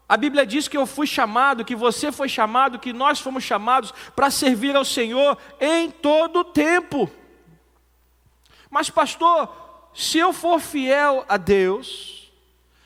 A 0.08 0.16
Bíblia 0.16 0.44
diz 0.44 0.66
que 0.66 0.76
eu 0.76 0.86
fui 0.86 1.06
chamado, 1.06 1.64
que 1.64 1.76
você 1.76 2.10
foi 2.10 2.28
chamado, 2.28 2.80
que 2.80 2.92
nós 2.92 3.20
fomos 3.20 3.44
chamados 3.44 3.94
para 4.16 4.28
servir 4.28 4.74
ao 4.74 4.84
Senhor 4.84 5.38
em 5.60 5.92
todo 5.92 6.40
o 6.40 6.44
tempo. 6.44 7.08
Mas, 8.68 8.90
pastor, 8.90 9.48
se 9.94 10.18
eu 10.18 10.32
for 10.32 10.58
fiel 10.58 11.24
a 11.28 11.36
Deus, 11.36 12.32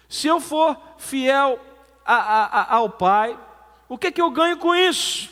se 0.06 0.26
eu 0.26 0.38
for 0.38 0.78
fiel 0.98 1.58
a, 2.04 2.14
a, 2.14 2.44
a, 2.44 2.74
ao 2.74 2.90
Pai, 2.90 3.38
o 3.92 3.98
que, 3.98 4.10
que 4.10 4.22
eu 4.22 4.30
ganho 4.30 4.56
com 4.56 4.74
isso? 4.74 5.28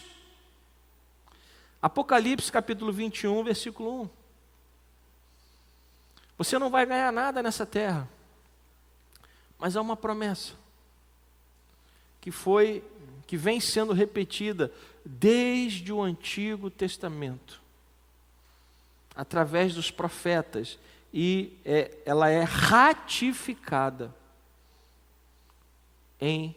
Apocalipse 1.80 2.52
capítulo 2.52 2.92
21, 2.92 3.42
versículo 3.42 4.02
1. 4.02 4.10
Você 6.36 6.58
não 6.58 6.68
vai 6.68 6.84
ganhar 6.84 7.10
nada 7.10 7.42
nessa 7.42 7.64
terra, 7.64 8.06
mas 9.58 9.78
há 9.78 9.80
uma 9.80 9.96
promessa 9.96 10.52
que 12.20 12.30
foi, 12.30 12.84
que 13.26 13.34
vem 13.34 13.60
sendo 13.60 13.94
repetida 13.94 14.70
desde 15.06 15.90
o 15.90 16.02
Antigo 16.02 16.68
Testamento, 16.68 17.62
através 19.16 19.74
dos 19.74 19.90
profetas, 19.90 20.78
e 21.14 21.58
é, 21.64 21.96
ela 22.04 22.28
é 22.28 22.42
ratificada 22.42 24.14
em 26.20 26.54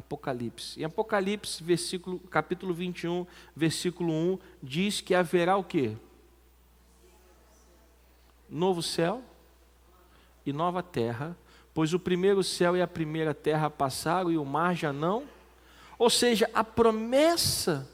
Apocalipse. 0.00 0.80
Em 0.80 0.84
Apocalipse, 0.84 1.62
versículo, 1.62 2.18
capítulo 2.18 2.74
21, 2.74 3.26
versículo 3.54 4.12
1, 4.12 4.38
diz 4.62 5.00
que 5.00 5.14
haverá 5.14 5.56
o 5.56 5.64
quê? 5.64 5.96
Novo 8.48 8.82
céu 8.82 9.22
e 10.44 10.52
nova 10.52 10.82
terra, 10.82 11.36
pois 11.72 11.94
o 11.94 12.00
primeiro 12.00 12.42
céu 12.42 12.76
e 12.76 12.82
a 12.82 12.86
primeira 12.86 13.32
terra 13.32 13.70
passaram 13.70 14.32
e 14.32 14.36
o 14.36 14.44
mar 14.44 14.74
já 14.74 14.92
não. 14.92 15.24
Ou 15.98 16.10
seja, 16.10 16.50
a 16.52 16.64
promessa 16.64 17.88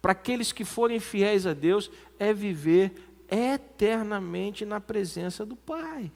para 0.00 0.12
aqueles 0.12 0.52
que 0.52 0.64
forem 0.64 1.00
fiéis 1.00 1.46
a 1.46 1.54
Deus 1.54 1.90
é 2.18 2.32
viver 2.32 2.92
eternamente 3.28 4.64
na 4.64 4.80
presença 4.80 5.44
do 5.44 5.56
Pai. 5.56 6.10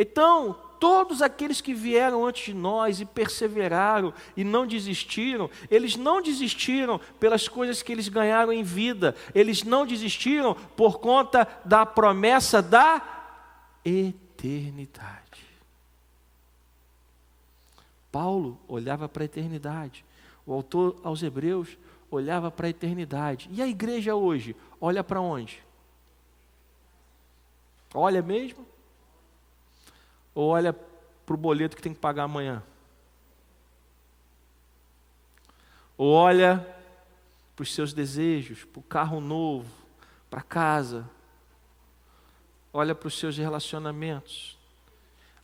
Então, 0.00 0.56
todos 0.78 1.20
aqueles 1.20 1.60
que 1.60 1.74
vieram 1.74 2.24
antes 2.24 2.44
de 2.44 2.54
nós 2.54 3.00
e 3.00 3.04
perseveraram 3.04 4.14
e 4.36 4.44
não 4.44 4.64
desistiram, 4.64 5.50
eles 5.68 5.96
não 5.96 6.22
desistiram 6.22 7.00
pelas 7.18 7.48
coisas 7.48 7.82
que 7.82 7.90
eles 7.90 8.08
ganharam 8.08 8.52
em 8.52 8.62
vida, 8.62 9.16
eles 9.34 9.64
não 9.64 9.84
desistiram 9.84 10.54
por 10.54 11.00
conta 11.00 11.48
da 11.64 11.84
promessa 11.84 12.62
da 12.62 13.02
eternidade. 13.84 15.18
Paulo 18.12 18.56
olhava 18.68 19.08
para 19.08 19.24
a 19.24 19.26
eternidade, 19.26 20.04
o 20.46 20.52
autor 20.52 21.00
aos 21.02 21.24
Hebreus 21.24 21.76
olhava 22.08 22.52
para 22.52 22.68
a 22.68 22.70
eternidade, 22.70 23.50
e 23.52 23.60
a 23.60 23.66
igreja 23.66 24.14
hoje 24.14 24.54
olha 24.80 25.02
para 25.02 25.20
onde? 25.20 25.60
Olha 27.92 28.22
mesmo? 28.22 28.64
Ou 30.38 30.50
olha 30.50 30.72
para 30.72 31.34
o 31.34 31.36
boleto 31.36 31.74
que 31.74 31.82
tem 31.82 31.92
que 31.92 31.98
pagar 31.98 32.22
amanhã? 32.22 32.62
Ou 35.96 36.12
olha 36.12 36.64
para 37.56 37.64
os 37.64 37.74
seus 37.74 37.92
desejos, 37.92 38.64
para 38.64 38.78
o 38.78 38.82
carro 38.84 39.20
novo, 39.20 39.68
para 40.30 40.40
casa? 40.40 41.10
Olha 42.72 42.94
para 42.94 43.08
os 43.08 43.18
seus 43.18 43.36
relacionamentos? 43.36 44.56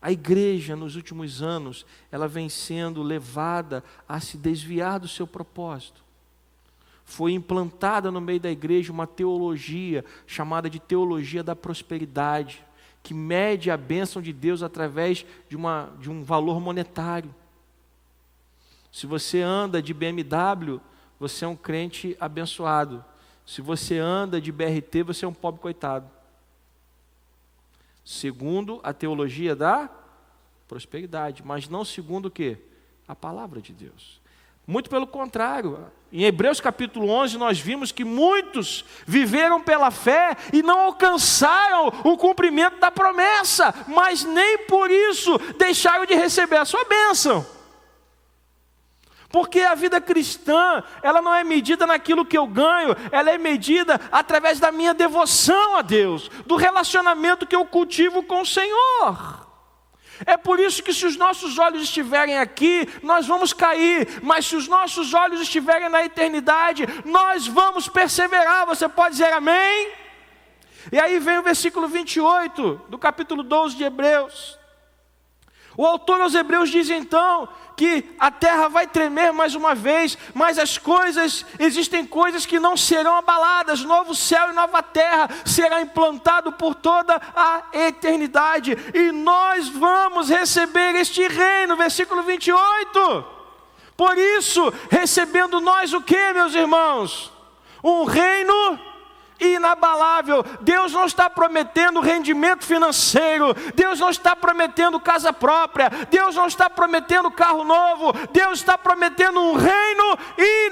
A 0.00 0.12
igreja, 0.12 0.76
nos 0.76 0.94
últimos 0.94 1.42
anos, 1.42 1.84
ela 2.08 2.28
vem 2.28 2.48
sendo 2.48 3.02
levada 3.02 3.82
a 4.08 4.20
se 4.20 4.38
desviar 4.38 5.00
do 5.00 5.08
seu 5.08 5.26
propósito. 5.26 6.04
Foi 7.04 7.32
implantada 7.32 8.12
no 8.12 8.20
meio 8.20 8.38
da 8.38 8.48
igreja 8.48 8.92
uma 8.92 9.08
teologia 9.08 10.04
chamada 10.24 10.70
de 10.70 10.78
teologia 10.78 11.42
da 11.42 11.56
prosperidade 11.56 12.64
que 13.04 13.12
mede 13.12 13.70
a 13.70 13.76
bênção 13.76 14.22
de 14.22 14.32
Deus 14.32 14.62
através 14.62 15.26
de, 15.46 15.54
uma, 15.54 15.92
de 16.00 16.10
um 16.10 16.24
valor 16.24 16.58
monetário. 16.58 17.32
Se 18.90 19.06
você 19.06 19.42
anda 19.42 19.82
de 19.82 19.92
BMW, 19.92 20.80
você 21.20 21.44
é 21.44 21.48
um 21.48 21.54
crente 21.54 22.16
abençoado. 22.18 23.04
Se 23.44 23.60
você 23.60 23.98
anda 23.98 24.40
de 24.40 24.50
BRT, 24.50 25.02
você 25.04 25.26
é 25.26 25.28
um 25.28 25.34
pobre 25.34 25.60
coitado. 25.60 26.10
Segundo 28.02 28.80
a 28.82 28.94
teologia 28.94 29.54
da 29.54 29.90
prosperidade, 30.66 31.42
mas 31.44 31.68
não 31.68 31.84
segundo 31.84 32.26
o 32.26 32.30
que? 32.30 32.56
A 33.06 33.14
palavra 33.14 33.60
de 33.60 33.74
Deus. 33.74 34.18
Muito 34.66 34.88
pelo 34.88 35.06
contrário, 35.06 35.92
em 36.10 36.22
Hebreus 36.22 36.58
capítulo 36.58 37.10
11, 37.10 37.36
nós 37.36 37.58
vimos 37.58 37.92
que 37.92 38.04
muitos 38.04 38.84
viveram 39.04 39.60
pela 39.60 39.90
fé 39.90 40.36
e 40.52 40.62
não 40.62 40.80
alcançaram 40.80 41.88
o 42.02 42.16
cumprimento 42.16 42.78
da 42.78 42.90
promessa, 42.90 43.74
mas 43.86 44.24
nem 44.24 44.58
por 44.66 44.90
isso 44.90 45.36
deixaram 45.58 46.06
de 46.06 46.14
receber 46.14 46.56
a 46.56 46.64
sua 46.64 46.84
bênção. 46.84 47.44
Porque 49.28 49.60
a 49.60 49.74
vida 49.74 50.00
cristã, 50.00 50.82
ela 51.02 51.20
não 51.20 51.34
é 51.34 51.42
medida 51.42 51.86
naquilo 51.86 52.24
que 52.24 52.38
eu 52.38 52.46
ganho, 52.46 52.96
ela 53.10 53.30
é 53.32 53.36
medida 53.36 54.00
através 54.12 54.60
da 54.60 54.70
minha 54.70 54.94
devoção 54.94 55.76
a 55.76 55.82
Deus, 55.82 56.30
do 56.46 56.54
relacionamento 56.54 57.44
que 57.44 57.56
eu 57.56 57.66
cultivo 57.66 58.22
com 58.22 58.42
o 58.42 58.46
Senhor. 58.46 59.43
É 60.26 60.36
por 60.36 60.60
isso 60.60 60.82
que, 60.82 60.92
se 60.92 61.04
os 61.06 61.16
nossos 61.16 61.58
olhos 61.58 61.82
estiverem 61.82 62.38
aqui, 62.38 62.88
nós 63.02 63.26
vamos 63.26 63.52
cair, 63.52 64.20
mas 64.22 64.46
se 64.46 64.56
os 64.56 64.68
nossos 64.68 65.12
olhos 65.12 65.40
estiverem 65.40 65.88
na 65.88 66.04
eternidade, 66.04 66.86
nós 67.04 67.46
vamos 67.46 67.88
perseverar. 67.88 68.66
Você 68.66 68.88
pode 68.88 69.12
dizer 69.12 69.32
amém? 69.32 69.92
E 70.92 70.98
aí 70.98 71.18
vem 71.18 71.38
o 71.38 71.42
versículo 71.42 71.88
28 71.88 72.82
do 72.88 72.98
capítulo 72.98 73.42
12 73.42 73.76
de 73.76 73.84
Hebreus. 73.84 74.58
O 75.76 75.84
autor 75.84 76.20
aos 76.20 76.34
Hebreus 76.34 76.70
diz 76.70 76.88
então 76.88 77.48
que 77.76 78.14
a 78.18 78.30
terra 78.30 78.68
vai 78.68 78.86
tremer 78.86 79.32
mais 79.32 79.54
uma 79.54 79.74
vez, 79.74 80.16
mas 80.32 80.58
as 80.58 80.78
coisas, 80.78 81.44
existem 81.58 82.06
coisas 82.06 82.46
que 82.46 82.60
não 82.60 82.76
serão 82.76 83.16
abaladas, 83.16 83.82
novo 83.82 84.14
céu 84.14 84.50
e 84.50 84.54
nova 84.54 84.82
terra 84.82 85.28
será 85.44 85.80
implantado 85.80 86.52
por 86.52 86.74
toda 86.74 87.20
a 87.34 87.64
eternidade, 87.72 88.76
e 88.94 89.12
nós 89.12 89.68
vamos 89.68 90.28
receber 90.28 90.94
este 90.96 91.26
reino, 91.26 91.76
versículo 91.76 92.22
28. 92.22 93.24
Por 93.96 94.18
isso, 94.18 94.72
recebendo 94.90 95.60
nós 95.60 95.92
o 95.92 96.00
que, 96.00 96.32
meus 96.32 96.54
irmãos? 96.54 97.32
Um 97.82 98.04
reino 98.04 98.93
inabalável. 99.40 100.42
Deus 100.60 100.92
não 100.92 101.04
está 101.04 101.28
prometendo 101.28 102.00
rendimento 102.00 102.64
financeiro, 102.64 103.54
Deus 103.74 104.00
não 104.00 104.10
está 104.10 104.34
prometendo 104.36 105.00
casa 105.00 105.32
própria, 105.32 105.90
Deus 106.10 106.34
não 106.34 106.46
está 106.46 106.68
prometendo 106.70 107.30
carro 107.30 107.64
novo, 107.64 108.12
Deus 108.32 108.60
está 108.60 108.76
prometendo 108.78 109.40
um 109.40 109.54
reino 109.54 110.18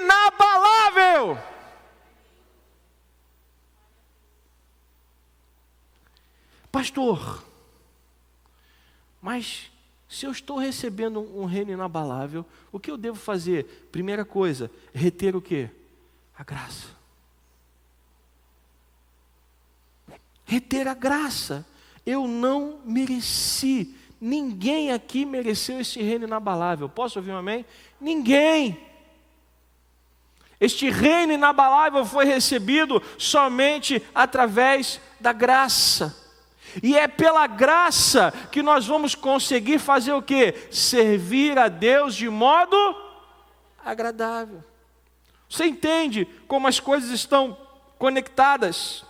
inabalável. 0.01 1.37
Pastor, 6.71 7.43
mas 9.21 9.71
se 10.09 10.25
eu 10.25 10.31
estou 10.31 10.57
recebendo 10.57 11.19
um 11.19 11.45
reino 11.45 11.71
inabalável, 11.71 12.45
o 12.71 12.79
que 12.79 12.91
eu 12.91 12.97
devo 12.97 13.17
fazer? 13.17 13.87
Primeira 13.91 14.25
coisa, 14.25 14.69
reter 14.93 15.35
o 15.35 15.41
que? 15.41 15.69
A 16.37 16.43
graça. 16.43 16.92
Reter 20.45 20.87
a 20.87 20.93
graça. 20.93 21.65
Eu 22.05 22.27
não 22.27 22.79
mereci. 22.85 23.95
Ninguém 24.19 24.91
aqui 24.91 25.25
mereceu 25.25 25.79
esse 25.81 26.01
reino 26.01 26.25
inabalável. 26.25 26.87
Posso 26.87 27.19
ouvir 27.19 27.31
um 27.31 27.37
amém? 27.37 27.65
Ninguém. 27.99 28.79
Este 30.59 30.89
reino 30.89 31.33
inabalável 31.33 32.05
foi 32.05 32.25
recebido 32.25 33.01
somente 33.17 34.01
através 34.15 34.99
da 35.19 35.33
graça. 35.33 36.15
E 36.81 36.97
é 36.97 37.07
pela 37.07 37.45
graça 37.47 38.33
que 38.51 38.63
nós 38.63 38.87
vamos 38.87 39.13
conseguir 39.13 39.77
fazer 39.77 40.13
o 40.13 40.21
que? 40.21 40.53
Servir 40.71 41.59
a 41.59 41.67
Deus 41.67 42.15
de 42.15 42.29
modo 42.29 42.77
agradável. 43.83 44.63
Você 45.49 45.65
entende 45.65 46.25
como 46.47 46.67
as 46.67 46.79
coisas 46.79 47.11
estão 47.11 47.57
conectadas? 47.99 49.05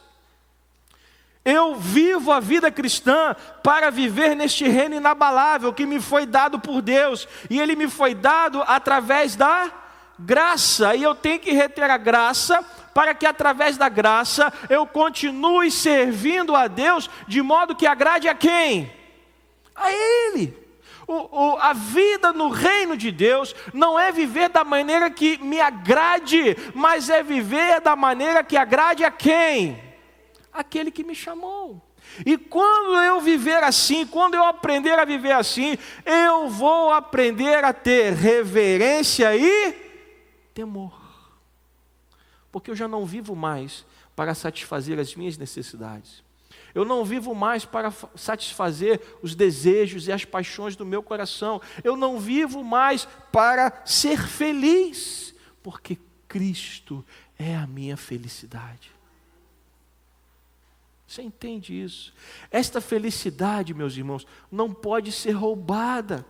Eu 1.46 1.76
vivo 1.76 2.32
a 2.32 2.40
vida 2.40 2.72
cristã 2.72 3.36
para 3.62 3.90
viver 3.90 4.34
neste 4.34 4.66
reino 4.66 4.96
inabalável 4.96 5.74
que 5.74 5.86
me 5.86 6.00
foi 6.00 6.26
dado 6.26 6.58
por 6.58 6.82
Deus, 6.82 7.28
e 7.50 7.60
ele 7.60 7.76
me 7.76 7.90
foi 7.90 8.16
dado 8.16 8.64
através 8.66 9.36
da 9.36 9.70
graça, 10.18 10.96
e 10.96 11.04
eu 11.04 11.14
tenho 11.14 11.40
que 11.40 11.52
reter 11.52 11.90
a 11.90 11.98
graça 11.98 12.64
para 12.94 13.14
que 13.14 13.26
através 13.26 13.76
da 13.76 13.90
graça 13.90 14.54
eu 14.70 14.86
continue 14.86 15.70
servindo 15.70 16.56
a 16.56 16.68
Deus 16.68 17.10
de 17.28 17.42
modo 17.42 17.76
que 17.76 17.88
agrade 17.88 18.30
a 18.30 18.36
quem? 18.36 18.94
A 19.76 19.92
Ele. 19.92 20.64
O, 21.06 21.14
o, 21.14 21.58
a 21.58 21.74
vida 21.74 22.32
no 22.32 22.48
reino 22.48 22.96
de 22.96 23.12
Deus 23.12 23.54
não 23.74 24.00
é 24.00 24.12
viver 24.12 24.48
da 24.48 24.64
maneira 24.64 25.10
que 25.10 25.38
me 25.40 25.60
agrade, 25.60 26.56
mas 26.74 27.10
é 27.10 27.22
viver 27.22 27.82
da 27.82 27.96
maneira 27.96 28.44
que 28.44 28.56
agrade 28.56 29.04
a 29.04 29.12
quem? 29.12 29.93
Aquele 30.54 30.92
que 30.92 31.04
me 31.04 31.16
chamou. 31.16 31.82
E 32.26 32.38
quando 32.38 33.02
eu 33.02 33.22
viver 33.22 33.64
assim, 33.64 34.06
quando 34.06 34.36
eu 34.36 34.44
aprender 34.44 35.00
a 35.00 35.06
viver 35.06 35.32
assim, 35.32 35.78
eu 36.06 36.50
vou 36.50 36.92
aprender 36.92 37.64
a 37.64 37.74
ter 37.74 38.14
reverência 38.14 39.36
e 39.36 39.74
temor. 40.54 40.94
Porque 42.52 42.70
eu 42.70 42.76
já 42.76 42.88
não 42.88 43.06
vivo 43.06 43.36
mais 43.36 43.86
para 44.16 44.36
satisfazer 44.36 45.00
as 45.00 45.16
minhas 45.16 45.38
necessidades. 45.38 46.24
Eu 46.76 46.86
não 46.86 47.06
vivo 47.06 47.36
mais 47.36 47.66
para 47.66 47.94
satisfazer 48.16 49.00
os 49.22 49.36
desejos 49.36 50.08
e 50.08 50.12
as 50.12 50.26
paixões 50.26 50.76
do 50.76 50.86
meu 50.86 51.04
coração. 51.04 51.62
Eu 51.84 51.96
não 51.96 52.20
vivo 52.20 52.64
mais 52.64 53.08
para 53.32 53.82
ser 53.86 54.20
feliz, 54.28 55.36
porque 55.62 55.98
Cristo 56.28 57.06
é 57.38 57.56
a 57.56 57.68
minha 57.68 57.96
felicidade. 57.96 58.92
Você 61.14 61.22
entende 61.22 61.80
isso? 61.80 62.12
Esta 62.50 62.82
felicidade, 62.82 63.72
meus 63.72 63.96
irmãos, 63.96 64.26
não 64.52 64.74
pode 64.74 65.12
ser 65.12 65.34
roubada. 65.34 66.26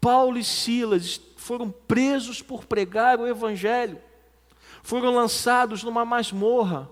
Paulo 0.00 0.36
e 0.36 0.42
Silas 0.42 1.20
foram 1.36 1.70
presos 1.70 2.42
por 2.42 2.64
pregar 2.64 3.20
o 3.20 3.26
Evangelho, 3.26 4.00
foram 4.82 5.14
lançados 5.14 5.84
numa 5.84 6.04
masmorra 6.04 6.90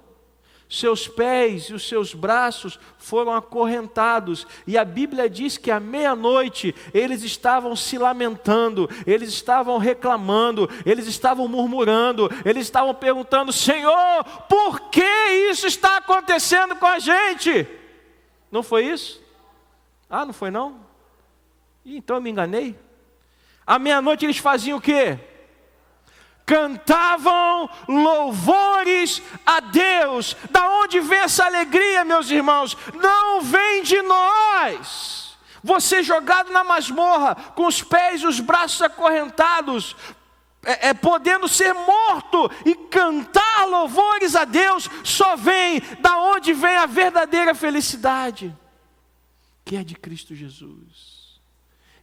seus 0.71 1.09
pés 1.09 1.65
e 1.65 1.75
os 1.75 1.87
seus 1.89 2.15
braços 2.15 2.79
foram 2.97 3.35
acorrentados, 3.35 4.47
e 4.65 4.79
a 4.79 4.85
Bíblia 4.85 5.29
diz 5.29 5.59
que 5.59 5.71
à 5.71 5.81
meia-noite 5.81 6.73
eles 6.95 7.25
estavam 7.25 7.75
se 7.75 7.99
lamentando, 7.99 8.89
eles 9.05 9.31
estavam 9.31 9.79
reclamando, 9.79 10.71
eles 10.87 11.09
estavam 11.09 11.49
murmurando, 11.49 12.31
eles 12.45 12.63
estavam 12.63 12.95
perguntando: 12.95 13.53
Senhor, 13.53 14.25
por 14.49 14.91
que 14.91 15.05
isso 15.51 15.67
está 15.67 15.97
acontecendo 15.97 16.77
com 16.77 16.87
a 16.87 17.01
gente? 17.01 17.67
Não 18.51 18.63
foi 18.63 18.87
isso? 18.87 19.21
Ah, 20.09 20.25
não 20.25 20.33
foi 20.33 20.51
não? 20.51 20.81
Então 21.85 22.17
eu 22.17 22.23
me 22.23 22.31
enganei. 22.31 22.79
À 23.67 23.79
meia-noite 23.79 24.25
eles 24.25 24.39
faziam 24.39 24.79
o 24.79 24.81
quê? 24.81 25.19
Cantavam 26.51 27.71
louvores 27.87 29.23
a 29.47 29.61
Deus. 29.61 30.37
Da 30.51 30.69
onde 30.81 30.99
vem 30.99 31.21
essa 31.21 31.45
alegria, 31.45 32.05
meus 32.05 32.29
irmãos? 32.29 32.77
Não 32.93 33.41
vem 33.41 33.85
de 33.85 34.03
nós. 34.03 35.39
Você 35.63 36.03
jogado 36.03 36.51
na 36.51 36.65
masmorra, 36.65 37.37
com 37.55 37.67
os 37.67 37.83
pés 37.85 38.23
e 38.23 38.27
os 38.27 38.41
braços 38.41 38.83
acorrentados, 38.83 39.95
é, 40.65 40.89
é, 40.89 40.95
podendo 40.95 41.47
ser 41.47 41.73
morto 41.73 42.51
e 42.67 42.75
cantar 42.75 43.67
louvores 43.69 44.35
a 44.35 44.45
Deus, 44.45 44.91
só 45.05 45.37
vem 45.37 45.81
da 46.01 46.19
onde 46.19 46.53
vem 46.53 46.77
a 46.77 46.87
verdadeira 46.87 47.55
felicidade, 47.55 48.53
que 49.65 49.77
é 49.77 49.85
de 49.85 49.95
Cristo 49.95 50.35
Jesus. 50.35 51.39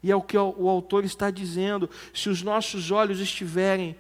E 0.02 0.10
é 0.10 0.16
o 0.16 0.22
que 0.22 0.38
o 0.38 0.70
autor 0.70 1.04
está 1.04 1.30
dizendo: 1.30 1.90
se 2.14 2.30
os 2.30 2.42
nossos 2.42 2.92
olhos 2.92 3.20
estiverem 3.20 3.98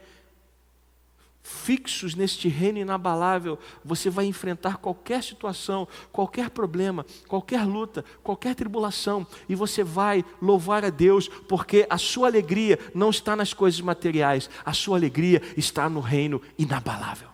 fixos 1.48 2.14
neste 2.14 2.50
reino 2.50 2.78
inabalável, 2.78 3.58
você 3.84 4.10
vai 4.10 4.26
enfrentar 4.26 4.78
qualquer 4.78 5.24
situação, 5.24 5.88
qualquer 6.12 6.50
problema, 6.50 7.06
qualquer 7.26 7.64
luta, 7.64 8.04
qualquer 8.22 8.54
tribulação, 8.54 9.26
e 9.48 9.56
você 9.56 9.82
vai 9.82 10.26
louvar 10.42 10.84
a 10.84 10.90
Deus, 10.90 11.30
porque 11.48 11.88
a 11.90 11.98
sua 11.98 12.28
alegria 12.28 12.78
não 12.94 13.10
está 13.10 13.34
nas 13.34 13.54
coisas 13.54 13.80
materiais, 13.80 14.50
a 14.66 14.74
sua 14.74 14.98
alegria 14.98 15.42
está 15.56 15.90
no 15.90 16.02
reino 16.02 16.42
inabalável. 16.58 17.30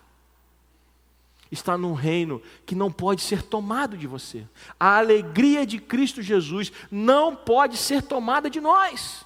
Está 1.52 1.78
num 1.78 1.94
reino 1.94 2.42
que 2.66 2.76
não 2.76 2.92
pode 2.92 3.22
ser 3.22 3.42
tomado 3.42 3.98
de 3.98 4.08
você. 4.08 4.48
A 4.80 4.98
alegria 4.98 5.66
de 5.66 5.80
Cristo 5.80 6.22
Jesus 6.22 6.72
não 6.90 7.36
pode 7.36 7.78
ser 7.78 8.02
tomada 8.02 8.50
de 8.50 8.60
nós. 8.60 9.24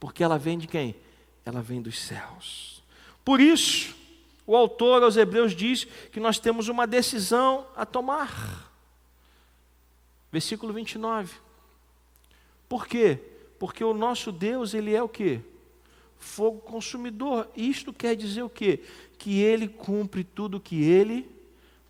Porque 0.00 0.22
ela 0.22 0.38
vem 0.38 0.58
de 0.58 0.66
quem? 0.66 0.94
Ela 1.44 1.60
vem 1.60 1.82
dos 1.82 1.98
céus. 1.98 2.77
Por 3.28 3.42
isso, 3.42 3.94
o 4.46 4.56
autor 4.56 5.02
aos 5.02 5.18
Hebreus 5.18 5.54
diz 5.54 5.84
que 6.10 6.18
nós 6.18 6.38
temos 6.38 6.68
uma 6.68 6.86
decisão 6.86 7.66
a 7.76 7.84
tomar. 7.84 8.72
Versículo 10.32 10.72
29. 10.72 11.34
Por 12.66 12.86
quê? 12.86 13.18
Porque 13.58 13.84
o 13.84 13.92
nosso 13.92 14.32
Deus, 14.32 14.72
ele 14.72 14.94
é 14.94 15.02
o 15.02 15.10
quê? 15.10 15.42
Fogo 16.18 16.60
consumidor. 16.60 17.46
Isto 17.54 17.92
quer 17.92 18.16
dizer 18.16 18.40
o 18.44 18.48
quê? 18.48 18.80
Que 19.18 19.42
ele 19.42 19.68
cumpre 19.68 20.24
tudo 20.24 20.56
o 20.56 20.60
que 20.60 20.82
ele 20.82 21.30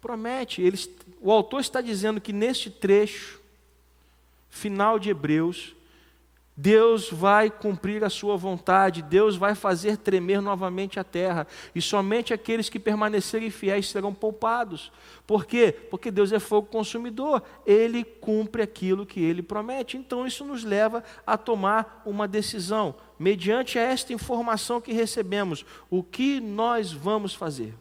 promete. 0.00 0.60
Ele, 0.60 0.76
o 1.20 1.30
autor 1.30 1.60
está 1.60 1.80
dizendo 1.80 2.20
que 2.20 2.32
neste 2.32 2.68
trecho 2.68 3.40
final 4.50 4.98
de 4.98 5.10
Hebreus, 5.10 5.72
Deus 6.60 7.08
vai 7.08 7.50
cumprir 7.50 8.02
a 8.02 8.10
sua 8.10 8.36
vontade, 8.36 9.00
Deus 9.00 9.36
vai 9.36 9.54
fazer 9.54 9.96
tremer 9.96 10.42
novamente 10.42 10.98
a 10.98 11.04
terra, 11.04 11.46
e 11.72 11.80
somente 11.80 12.34
aqueles 12.34 12.68
que 12.68 12.80
permanecerem 12.80 13.48
fiéis 13.48 13.88
serão 13.88 14.12
poupados. 14.12 14.90
Por 15.24 15.46
quê? 15.46 15.70
Porque 15.88 16.10
Deus 16.10 16.32
é 16.32 16.40
fogo 16.40 16.66
consumidor, 16.66 17.44
ele 17.64 18.02
cumpre 18.02 18.60
aquilo 18.60 19.06
que 19.06 19.20
ele 19.20 19.40
promete. 19.40 19.96
Então 19.96 20.26
isso 20.26 20.44
nos 20.44 20.64
leva 20.64 21.04
a 21.24 21.38
tomar 21.38 22.02
uma 22.04 22.26
decisão, 22.26 22.96
mediante 23.16 23.78
esta 23.78 24.12
informação 24.12 24.80
que 24.80 24.92
recebemos, 24.92 25.64
o 25.88 26.02
que 26.02 26.40
nós 26.40 26.92
vamos 26.92 27.36
fazer. 27.36 27.72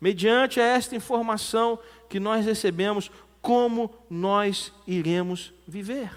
Mediante 0.00 0.60
esta 0.60 0.96
informação 0.96 1.78
que 2.08 2.18
nós 2.18 2.46
recebemos, 2.46 3.10
como 3.40 3.94
nós 4.08 4.72
iremos 4.86 5.52
viver. 5.66 6.10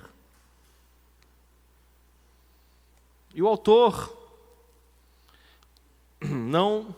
E 3.34 3.42
o 3.42 3.48
autor, 3.48 4.18
não 6.22 6.96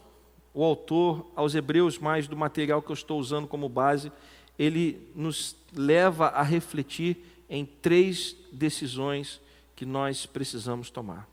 o 0.54 0.64
autor 0.64 1.26
aos 1.36 1.56
Hebreus, 1.56 1.98
mais 1.98 2.28
do 2.28 2.38
material 2.38 2.82
que 2.82 2.92
eu 2.92 2.96
estou 2.96 3.20
usando 3.20 3.48
como 3.48 3.68
base, 3.68 4.12
ele 4.58 5.10
nos 5.16 5.56
leva 5.74 6.28
a 6.28 6.44
refletir 6.44 7.18
em 7.50 7.66
três 7.66 8.36
decisões 8.52 9.42
que 9.76 9.86
nós 9.86 10.26
precisamos 10.26 10.90
tomar. 10.90 11.28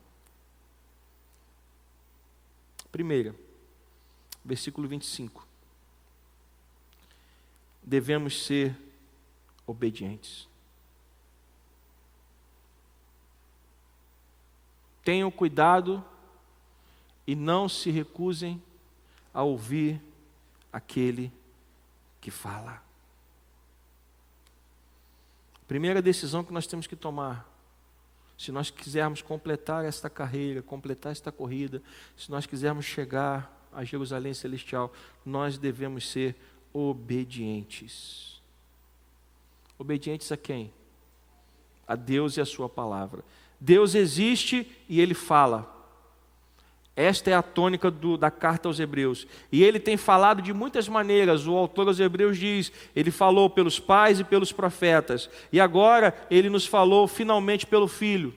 Primeira, 2.91 3.35
versículo 4.43 4.87
25 4.87 5.50
devemos 7.83 8.45
ser 8.45 8.75
obedientes. 9.65 10.47
Tenham 15.03 15.31
cuidado 15.31 16.03
e 17.25 17.35
não 17.35 17.67
se 17.67 17.89
recusem 17.89 18.61
a 19.33 19.41
ouvir 19.41 20.01
aquele 20.71 21.31
que 22.19 22.29
fala. 22.29 22.81
Primeira 25.67 26.01
decisão 26.01 26.43
que 26.43 26.53
nós 26.53 26.67
temos 26.67 26.85
que 26.85 26.95
tomar, 26.95 27.49
se 28.37 28.51
nós 28.51 28.69
quisermos 28.69 29.21
completar 29.21 29.85
esta 29.85 30.09
carreira, 30.09 30.61
completar 30.61 31.11
esta 31.11 31.31
corrida, 31.31 31.81
se 32.17 32.29
nós 32.29 32.45
quisermos 32.45 32.85
chegar 32.85 33.57
a 33.71 33.83
Jerusalém 33.83 34.33
Celestial, 34.33 34.91
nós 35.25 35.57
devemos 35.57 36.09
ser 36.09 36.35
obedientes. 36.35 36.50
Obedientes 39.77 40.31
a 40.31 40.37
quem? 40.37 40.71
A 41.87 41.95
Deus 41.95 42.37
e 42.37 42.41
a 42.41 42.45
Sua 42.45 42.69
palavra. 42.69 43.23
Deus 43.59 43.95
existe 43.95 44.69
e 44.87 45.01
Ele 45.01 45.13
fala. 45.13 45.81
Esta 46.95 47.29
é 47.29 47.33
a 47.33 47.41
tônica 47.41 47.89
do, 47.89 48.17
da 48.17 48.29
carta 48.29 48.67
aos 48.67 48.79
Hebreus. 48.79 49.25
E 49.51 49.63
ele 49.63 49.79
tem 49.79 49.95
falado 49.95 50.41
de 50.41 50.53
muitas 50.53 50.89
maneiras. 50.89 51.47
O 51.47 51.55
autor 51.55 51.87
aos 51.87 51.99
Hebreus 51.99 52.37
diz: 52.37 52.71
ele 52.95 53.11
falou 53.11 53.49
pelos 53.49 53.79
pais 53.79 54.19
e 54.19 54.23
pelos 54.23 54.51
profetas. 54.51 55.29
E 55.51 55.59
agora 55.59 56.13
ele 56.29 56.49
nos 56.49 56.65
falou 56.65 57.07
finalmente 57.07 57.65
pelo 57.65 57.87
Filho. 57.87 58.33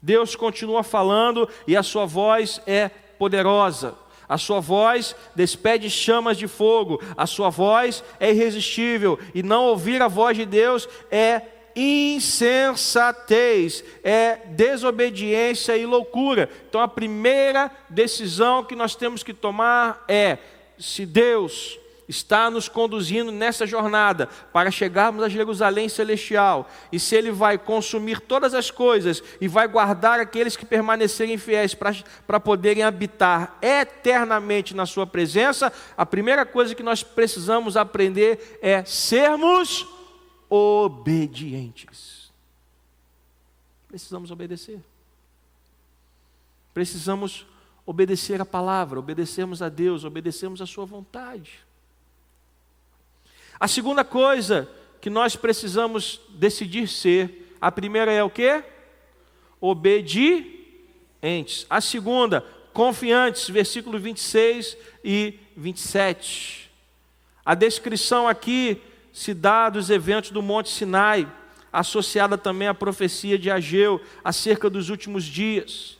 Deus 0.00 0.36
continua 0.36 0.82
falando 0.82 1.48
e 1.66 1.74
a 1.76 1.82
sua 1.82 2.04
voz 2.04 2.60
é 2.66 2.88
poderosa. 2.88 3.96
A 4.28 4.38
sua 4.38 4.60
voz 4.60 5.14
despede 5.34 5.88
chamas 5.88 6.36
de 6.36 6.48
fogo, 6.48 7.00
a 7.16 7.26
sua 7.26 7.50
voz 7.50 8.02
é 8.18 8.30
irresistível, 8.30 9.18
e 9.34 9.42
não 9.42 9.64
ouvir 9.64 10.02
a 10.02 10.08
voz 10.08 10.36
de 10.36 10.44
Deus 10.44 10.88
é 11.10 11.42
insensatez, 11.76 13.84
é 14.02 14.36
desobediência 14.46 15.76
e 15.76 15.84
loucura. 15.84 16.48
Então 16.68 16.80
a 16.80 16.88
primeira 16.88 17.70
decisão 17.88 18.64
que 18.64 18.74
nós 18.74 18.96
temos 18.96 19.22
que 19.22 19.34
tomar 19.34 20.02
é: 20.08 20.38
se 20.78 21.04
Deus 21.04 21.78
está 22.08 22.50
nos 22.50 22.68
conduzindo 22.68 23.32
nessa 23.32 23.66
jornada 23.66 24.28
para 24.52 24.70
chegarmos 24.70 25.22
a 25.22 25.28
Jerusalém 25.28 25.88
celestial. 25.88 26.68
E 26.92 27.00
se 27.00 27.16
Ele 27.16 27.30
vai 27.30 27.58
consumir 27.58 28.20
todas 28.20 28.54
as 28.54 28.70
coisas 28.70 29.22
e 29.40 29.48
vai 29.48 29.66
guardar 29.66 30.20
aqueles 30.20 30.56
que 30.56 30.64
permanecerem 30.64 31.36
fiéis 31.38 31.74
para 31.74 32.40
poderem 32.40 32.82
habitar 32.82 33.58
eternamente 33.60 34.74
na 34.74 34.86
Sua 34.86 35.06
presença, 35.06 35.72
a 35.96 36.06
primeira 36.06 36.46
coisa 36.46 36.74
que 36.74 36.82
nós 36.82 37.02
precisamos 37.02 37.76
aprender 37.76 38.58
é 38.62 38.84
sermos 38.84 39.86
obedientes. 40.48 42.30
Precisamos 43.88 44.30
obedecer. 44.30 44.80
Precisamos 46.72 47.46
obedecer 47.86 48.40
a 48.40 48.44
palavra, 48.44 48.98
obedecermos 48.98 49.62
a 49.62 49.68
Deus, 49.68 50.04
obedecermos 50.04 50.60
a 50.60 50.66
Sua 50.66 50.84
vontade. 50.84 51.65
A 53.58 53.66
segunda 53.66 54.04
coisa 54.04 54.68
que 55.00 55.08
nós 55.08 55.36
precisamos 55.36 56.20
decidir 56.30 56.88
ser, 56.88 57.54
a 57.60 57.72
primeira 57.72 58.12
é 58.12 58.22
o 58.22 58.30
que? 58.30 58.62
Obedientes. 59.60 60.54
A 61.70 61.80
segunda, 61.80 62.44
confiantes, 62.72 63.48
versículo 63.48 63.98
26 63.98 64.76
e 65.04 65.38
27. 65.56 66.70
A 67.44 67.54
descrição 67.54 68.28
aqui 68.28 68.82
se 69.12 69.32
dá 69.32 69.70
dos 69.70 69.88
eventos 69.88 70.30
do 70.30 70.42
Monte 70.42 70.68
Sinai, 70.68 71.26
associada 71.72 72.36
também 72.36 72.68
à 72.68 72.74
profecia 72.74 73.38
de 73.38 73.50
Ageu 73.50 74.00
acerca 74.22 74.68
dos 74.68 74.90
últimos 74.90 75.24
dias. 75.24 75.96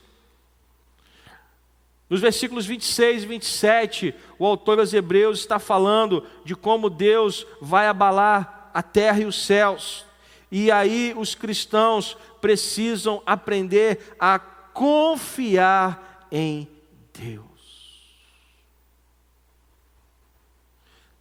Nos 2.09 2.21
versículos 2.21 2.65
26 2.65 3.23
e 3.23 3.25
27, 3.25 4.15
o 4.39 4.45
autor 4.45 4.79
aos 4.79 4.93
Hebreus 4.93 5.39
está 5.39 5.59
falando 5.59 6.25
de 6.45 6.55
como 6.55 6.89
Deus 6.89 7.45
vai 7.59 7.87
abalar 7.87 8.71
a 8.73 8.81
terra 8.81 9.19
e 9.19 9.25
os 9.25 9.45
céus. 9.45 10.05
E 10.49 10.71
aí 10.71 11.13
os 11.17 11.35
cristãos 11.35 12.17
precisam 12.39 13.21
aprender 13.25 14.15
a 14.17 14.39
confiar 14.39 16.27
em 16.31 16.67
Deus. 17.13 17.47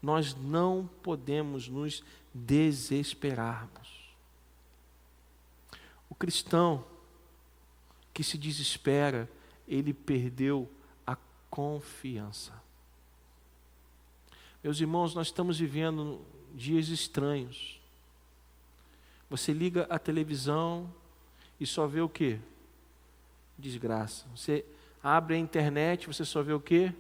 Nós 0.00 0.36
não 0.36 0.88
podemos 1.02 1.68
nos 1.68 2.04
desesperarmos. 2.32 4.14
O 6.08 6.14
cristão 6.14 6.84
que 8.14 8.22
se 8.22 8.38
desespera, 8.38 9.28
ele 9.66 9.92
perdeu 9.92 10.70
confiança. 11.56 12.52
Meus 14.62 14.78
irmãos, 14.78 15.14
nós 15.14 15.28
estamos 15.28 15.58
vivendo 15.58 16.20
dias 16.54 16.88
estranhos. 16.88 17.80
Você 19.30 19.54
liga 19.54 19.86
a 19.88 19.98
televisão 19.98 20.92
e 21.58 21.64
só 21.64 21.86
vê 21.86 22.02
o 22.02 22.10
que? 22.10 22.38
Desgraça. 23.56 24.26
Você 24.36 24.66
abre 25.02 25.36
a 25.36 25.38
internet, 25.38 26.06
você 26.06 26.26
só 26.26 26.42
vê 26.42 26.52
o 26.52 26.60
que? 26.60 26.92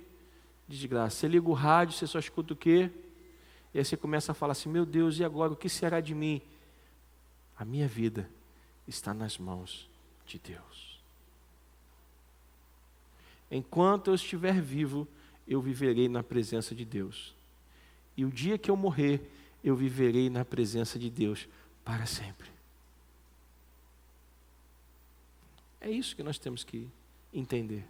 Desgraça. 0.66 1.16
Você 1.16 1.28
liga 1.28 1.50
o 1.50 1.52
rádio, 1.52 1.94
você 1.94 2.06
só 2.06 2.18
escuta 2.18 2.54
o 2.54 2.56
que? 2.56 2.90
E 3.74 3.78
aí 3.78 3.84
você 3.84 3.94
começa 3.94 4.32
a 4.32 4.34
falar 4.34 4.52
assim: 4.52 4.70
Meu 4.70 4.86
Deus, 4.86 5.18
e 5.18 5.24
agora 5.24 5.52
o 5.52 5.56
que 5.56 5.68
será 5.68 6.00
de 6.00 6.14
mim? 6.14 6.40
A 7.58 7.62
minha 7.62 7.86
vida 7.86 8.26
está 8.88 9.12
nas 9.12 9.36
mãos 9.36 9.86
de 10.24 10.38
Deus. 10.38 10.95
Enquanto 13.50 14.08
eu 14.08 14.14
estiver 14.14 14.60
vivo, 14.60 15.06
eu 15.46 15.60
viverei 15.60 16.08
na 16.08 16.22
presença 16.22 16.74
de 16.74 16.84
Deus. 16.84 17.34
E 18.16 18.24
o 18.24 18.30
dia 18.30 18.58
que 18.58 18.70
eu 18.70 18.76
morrer, 18.76 19.30
eu 19.62 19.76
viverei 19.76 20.28
na 20.28 20.44
presença 20.44 20.98
de 20.98 21.10
Deus 21.10 21.48
para 21.84 22.06
sempre. 22.06 22.48
É 25.80 25.90
isso 25.90 26.16
que 26.16 26.22
nós 26.22 26.38
temos 26.38 26.64
que 26.64 26.88
entender. 27.32 27.86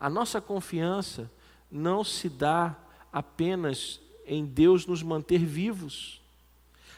A 0.00 0.10
nossa 0.10 0.40
confiança 0.40 1.30
não 1.70 2.02
se 2.02 2.28
dá 2.28 2.76
apenas 3.12 4.00
em 4.26 4.44
Deus 4.44 4.86
nos 4.86 5.02
manter 5.02 5.38
vivos. 5.44 6.20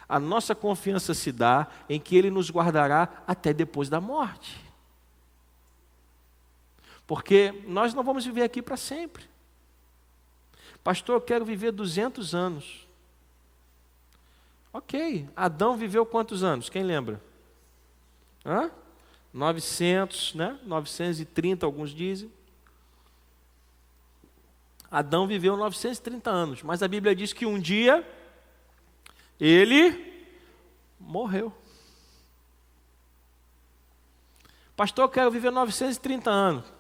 A 0.09 0.19
nossa 0.19 0.55
confiança 0.55 1.13
se 1.13 1.31
dá 1.31 1.67
em 1.89 2.01
que 2.01 2.17
Ele 2.17 2.31
nos 2.31 2.51
guardará 2.51 3.23
até 3.27 3.53
depois 3.53 3.89
da 3.89 4.01
morte. 4.01 4.64
Porque 7.07 7.53
nós 7.67 7.93
não 7.95 8.03
vamos 8.03 8.25
viver 8.25 8.43
aqui 8.43 8.63
para 8.63 8.77
sempre. 8.77 9.25
Pastor, 10.83 11.17
eu 11.17 11.21
quero 11.21 11.45
viver 11.45 11.73
200 11.73 12.35
anos. 12.35 12.87
Ok, 14.73 15.29
Adão 15.37 15.77
viveu 15.77 16.05
quantos 16.05 16.43
anos? 16.43 16.69
Quem 16.69 16.83
lembra? 16.83 17.21
Hã? 18.45 18.71
900, 19.33 20.35
né? 20.35 20.59
930, 20.65 21.65
alguns 21.65 21.91
dizem. 21.91 22.31
Adão 24.91 25.27
viveu 25.27 25.57
930 25.57 26.31
anos, 26.31 26.63
mas 26.63 26.83
a 26.83 26.89
Bíblia 26.89 27.15
diz 27.15 27.33
que 27.33 27.47
um 27.47 27.59
dia 27.59 28.07
ele 29.41 30.25
morreu. 31.01 31.53
Pastor, 34.77 35.05
eu 35.05 35.09
quero 35.09 35.31
viver 35.31 35.51
930 35.51 36.31
anos. 36.31 36.74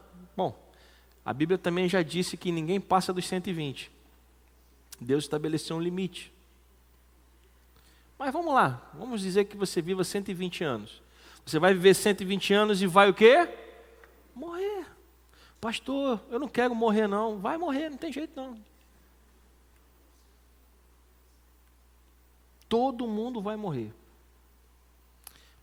A 1.25 1.33
Bíblia 1.33 1.57
também 1.57 1.89
já 1.89 2.03
disse 2.03 2.37
que 2.37 2.53
ninguém 2.53 2.81
passa 2.81 3.13
dos 3.13 3.27
120. 3.27 3.91
Deus 5.01 5.25
estabeleceu 5.25 5.77
um 5.77 5.81
limite. 5.81 6.33
Mas 8.19 8.33
vamos 8.33 8.55
lá, 8.55 8.91
vamos 8.95 9.21
dizer 9.21 9.47
que 9.47 9.57
você 9.57 9.83
viva 9.83 10.05
120 10.05 10.63
anos. 10.63 11.03
Você 11.45 11.59
vai 11.59 11.75
viver 11.75 11.95
120 11.95 12.55
anos 12.55 12.83
e 12.83 12.87
vai 12.87 13.11
o 13.11 13.15
quê? 13.15 13.49
Morrer. 14.35 14.87
Pastor, 15.61 16.21
eu 16.31 16.39
não 16.39 16.49
quero 16.49 16.75
morrer 16.75 17.07
não. 17.07 17.39
Vai 17.39 17.57
morrer, 17.57 17.89
não 17.89 17.97
tem 17.97 18.13
jeito 18.13 18.33
não. 18.37 18.59
Todo 22.69 23.07
mundo 23.07 23.41
vai 23.41 23.57
morrer. 23.57 23.93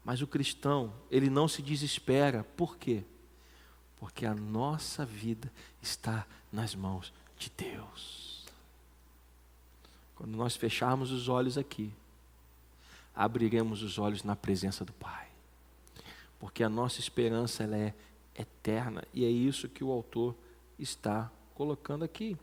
Mas 0.03 0.21
o 0.21 0.27
cristão, 0.27 0.93
ele 1.09 1.29
não 1.29 1.47
se 1.47 1.61
desespera. 1.61 2.43
Por 2.55 2.77
quê? 2.77 3.03
Porque 4.01 4.25
a 4.25 4.33
nossa 4.33 5.05
vida 5.05 5.53
está 5.79 6.25
nas 6.51 6.73
mãos 6.73 7.13
de 7.37 7.51
Deus. 7.55 8.43
Quando 10.15 10.35
nós 10.35 10.55
fecharmos 10.55 11.11
os 11.11 11.29
olhos 11.29 11.55
aqui, 11.55 11.93
abriremos 13.15 13.83
os 13.83 13.99
olhos 13.99 14.23
na 14.23 14.35
presença 14.35 14.83
do 14.83 14.91
Pai. 14.91 15.27
Porque 16.39 16.63
a 16.63 16.69
nossa 16.69 16.99
esperança 16.99 17.63
ela 17.63 17.77
é 17.77 17.93
eterna 18.35 19.03
e 19.13 19.23
é 19.23 19.29
isso 19.29 19.69
que 19.69 19.83
o 19.83 19.91
autor 19.91 20.35
está 20.79 21.31
colocando 21.53 22.03
aqui. 22.03 22.35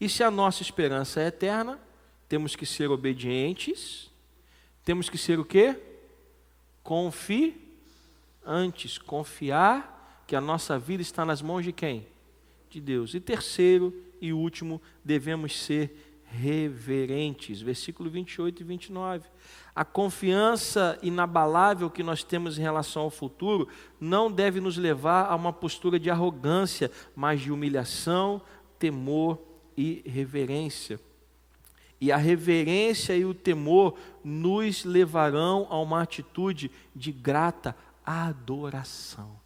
E 0.00 0.08
se 0.08 0.22
a 0.22 0.30
nossa 0.30 0.62
esperança 0.62 1.20
é 1.20 1.26
eterna, 1.26 1.76
temos 2.28 2.54
que 2.54 2.64
ser 2.64 2.88
obedientes, 2.88 4.08
temos 4.84 5.08
que 5.08 5.18
ser 5.18 5.40
o 5.40 5.44
quê? 5.44 5.76
Confiantes, 6.84 7.56
confiar 9.04 9.99
que 10.30 10.36
a 10.36 10.40
nossa 10.40 10.78
vida 10.78 11.02
está 11.02 11.24
nas 11.24 11.42
mãos 11.42 11.64
de 11.64 11.72
quem? 11.72 12.06
De 12.68 12.80
Deus. 12.80 13.14
E 13.14 13.18
terceiro 13.18 13.92
e 14.20 14.32
último, 14.32 14.80
devemos 15.04 15.60
ser 15.60 16.20
reverentes. 16.22 17.60
Versículo 17.60 18.08
28 18.08 18.60
e 18.60 18.64
29. 18.64 19.28
A 19.74 19.84
confiança 19.84 20.96
inabalável 21.02 21.90
que 21.90 22.04
nós 22.04 22.22
temos 22.22 22.60
em 22.60 22.62
relação 22.62 23.02
ao 23.02 23.10
futuro 23.10 23.66
não 23.98 24.30
deve 24.30 24.60
nos 24.60 24.76
levar 24.76 25.24
a 25.24 25.34
uma 25.34 25.52
postura 25.52 25.98
de 25.98 26.08
arrogância, 26.08 26.92
mas 27.16 27.40
de 27.40 27.50
humilhação, 27.50 28.40
temor 28.78 29.36
e 29.76 30.00
reverência. 30.06 31.00
E 32.00 32.12
a 32.12 32.16
reverência 32.16 33.16
e 33.16 33.24
o 33.24 33.34
temor 33.34 33.98
nos 34.22 34.84
levarão 34.84 35.66
a 35.68 35.80
uma 35.80 36.00
atitude 36.00 36.70
de 36.94 37.10
grata 37.10 37.74
adoração. 38.06 39.39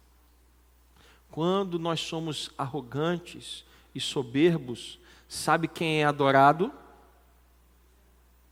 Quando 1.35 1.77
nós 1.77 1.99
somos 1.99 2.49
arrogantes 2.57 3.65
e 3.93 3.99
soberbos, 3.99 4.97
sabe 5.27 5.67
quem 5.67 6.01
é 6.01 6.05
adorado? 6.05 6.71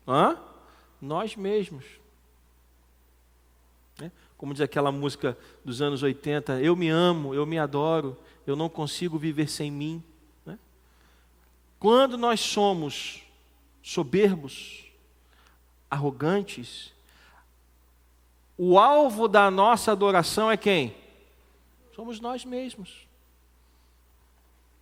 Hã? 0.06 0.38
Nós 1.02 1.38
mesmos. 1.38 1.86
Né? 3.98 4.12
Como 4.38 4.52
diz 4.52 4.60
aquela 4.60 4.91
música 4.91 5.38
dos 5.63 5.82
anos 5.82 6.04
80, 6.04 6.60
eu 6.60 6.76
me 6.76 6.89
amo, 6.89 7.34
eu 7.34 7.46
me 7.46 7.58
adoro, 7.58 8.17
eu 8.46 8.54
não 8.54 8.67
consigo 8.67 9.17
viver 9.17 9.48
sem 9.48 9.72
mim. 9.72 10.04
Né? 10.46 10.60
Quando 11.80 12.17
nós 12.17 12.41
somos 12.41 13.24
soberbos, 13.82 14.91
arrogantes, 15.89 16.91
o 18.58 18.78
alvo 18.78 19.30
da 19.30 19.50
nossa 19.50 19.93
adoração 19.93 20.52
é 20.52 20.58
quem? 20.58 21.02
Somos 21.95 22.19
nós 22.19 22.43
mesmos. 22.43 23.08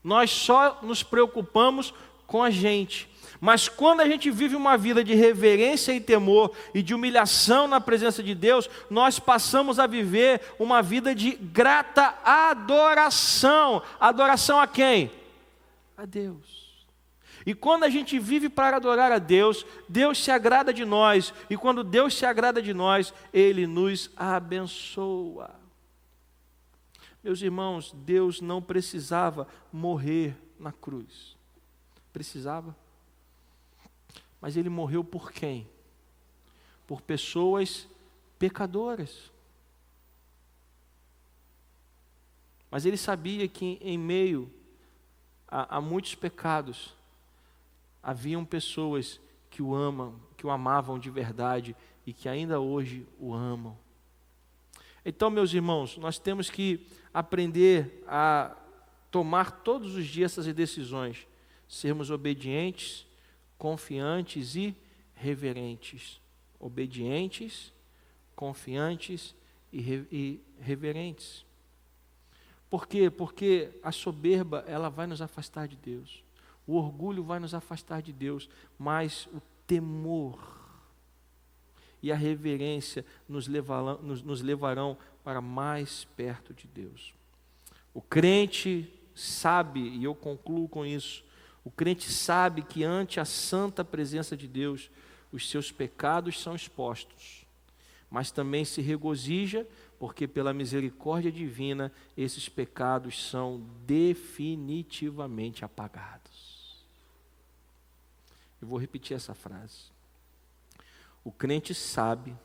Nós 0.03 0.31
só 0.31 0.79
nos 0.81 1.03
preocupamos 1.03 1.93
com 2.25 2.41
a 2.41 2.49
gente. 2.49 3.09
Mas 3.39 3.67
quando 3.67 4.01
a 4.01 4.07
gente 4.07 4.31
vive 4.31 4.55
uma 4.55 4.77
vida 4.77 5.03
de 5.03 5.13
reverência 5.13 5.91
e 5.93 5.99
temor 5.99 6.51
e 6.73 6.81
de 6.81 6.93
humilhação 6.93 7.67
na 7.67 7.81
presença 7.81 8.23
de 8.23 8.33
Deus, 8.33 8.69
nós 8.89 9.19
passamos 9.19 9.79
a 9.79 9.87
viver 9.87 10.41
uma 10.57 10.81
vida 10.81 11.13
de 11.13 11.31
grata 11.31 12.15
adoração. 12.23 13.81
Adoração 13.99 14.59
a 14.59 14.67
quem? 14.67 15.11
A 15.97 16.05
Deus. 16.05 16.85
E 17.45 17.53
quando 17.53 17.83
a 17.83 17.89
gente 17.89 18.19
vive 18.19 18.47
para 18.47 18.77
adorar 18.77 19.11
a 19.11 19.17
Deus, 19.17 19.65
Deus 19.89 20.23
se 20.23 20.29
agrada 20.29 20.71
de 20.71 20.85
nós, 20.85 21.33
e 21.49 21.57
quando 21.57 21.83
Deus 21.83 22.13
se 22.13 22.25
agrada 22.25 22.61
de 22.61 22.73
nós, 22.73 23.11
Ele 23.33 23.65
nos 23.65 24.11
abençoa. 24.15 25.60
Meus 27.23 27.41
irmãos, 27.41 27.91
Deus 27.93 28.41
não 28.41 28.61
precisava 28.61 29.47
morrer 29.71 30.35
na 30.59 30.71
cruz. 30.71 31.37
Precisava. 32.11 32.75
Mas 34.39 34.57
Ele 34.57 34.69
morreu 34.69 35.03
por 35.03 35.31
quem? 35.31 35.67
Por 36.87 37.01
pessoas 37.01 37.87
pecadoras. 38.39 39.31
Mas 42.71 42.85
Ele 42.85 42.97
sabia 42.97 43.47
que 43.47 43.77
em 43.81 43.97
meio 43.97 44.51
a, 45.51 45.77
a 45.77 45.81
muitos 45.81 46.15
pecados, 46.15 46.95
haviam 48.01 48.45
pessoas 48.45 49.19
que 49.49 49.61
o 49.61 49.75
amam, 49.75 50.15
que 50.37 50.47
o 50.47 50.49
amavam 50.49 50.97
de 50.97 51.09
verdade 51.09 51.75
e 52.07 52.13
que 52.13 52.29
ainda 52.29 52.61
hoje 52.61 53.05
o 53.19 53.33
amam. 53.33 53.77
Então, 55.03 55.29
meus 55.29 55.53
irmãos, 55.53 55.97
nós 55.97 56.19
temos 56.19 56.49
que 56.49 56.87
aprender 57.13 58.03
a 58.07 58.55
tomar 59.09 59.51
todos 59.63 59.95
os 59.95 60.05
dias 60.05 60.31
essas 60.37 60.53
decisões, 60.53 61.27
sermos 61.67 62.11
obedientes, 62.11 63.07
confiantes 63.57 64.55
e 64.55 64.75
reverentes. 65.15 66.21
Obedientes, 66.59 67.73
confiantes 68.35 69.35
e, 69.73 69.81
re 69.81 70.07
e 70.11 70.39
reverentes. 70.59 71.45
Por 72.69 72.87
quê? 72.87 73.09
Porque 73.09 73.71
a 73.83 73.91
soberba, 73.91 74.63
ela 74.67 74.89
vai 74.89 75.07
nos 75.07 75.21
afastar 75.21 75.67
de 75.67 75.75
Deus. 75.75 76.23
O 76.65 76.77
orgulho 76.77 77.23
vai 77.23 77.39
nos 77.39 77.53
afastar 77.53 78.01
de 78.01 78.13
Deus, 78.13 78.47
mas 78.77 79.27
o 79.33 79.41
temor 79.65 80.60
e 82.01 82.11
a 82.11 82.15
reverência 82.15 83.05
nos 83.27 83.47
levarão, 83.47 84.01
nos, 84.01 84.23
nos 84.23 84.41
levarão 84.41 84.97
para 85.23 85.41
mais 85.41 86.05
perto 86.15 86.53
de 86.53 86.67
Deus. 86.67 87.13
O 87.93 88.01
crente 88.01 88.91
sabe, 89.13 89.81
e 89.81 90.03
eu 90.03 90.15
concluo 90.15 90.67
com 90.67 90.85
isso, 90.85 91.23
o 91.63 91.69
crente 91.69 92.11
sabe 92.11 92.63
que 92.63 92.83
ante 92.83 93.19
a 93.19 93.25
santa 93.25 93.83
presença 93.83 94.35
de 94.35 94.47
Deus, 94.47 94.89
os 95.31 95.49
seus 95.49 95.71
pecados 95.71 96.41
são 96.41 96.55
expostos, 96.55 97.45
mas 98.09 98.31
também 98.31 98.65
se 98.65 98.81
regozija, 98.81 99.67
porque 99.99 100.27
pela 100.27 100.53
misericórdia 100.53 101.31
divina 101.31 101.91
esses 102.17 102.49
pecados 102.49 103.29
são 103.29 103.63
definitivamente 103.85 105.63
apagados. 105.63 106.83
Eu 108.59 108.67
vou 108.67 108.79
repetir 108.79 109.15
essa 109.15 109.33
frase. 109.33 109.91
O 111.23 111.31
crente 111.31 111.73
sabe 111.73 112.35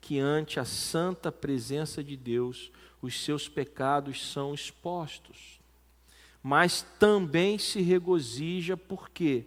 que 0.00 0.18
ante 0.18 0.58
a 0.58 0.64
santa 0.64 1.30
presença 1.30 2.02
de 2.02 2.16
Deus, 2.16 2.72
os 3.02 3.22
seus 3.22 3.46
pecados 3.48 4.32
são 4.32 4.54
expostos, 4.54 5.60
mas 6.42 6.82
também 6.98 7.58
se 7.58 7.80
regozija 7.80 8.76
porque, 8.76 9.46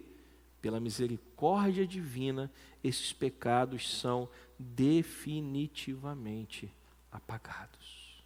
pela 0.62 0.80
misericórdia 0.80 1.86
divina, 1.86 2.50
esses 2.82 3.12
pecados 3.12 3.98
são 3.98 4.26
definitivamente 4.58 6.72
apagados. 7.10 8.22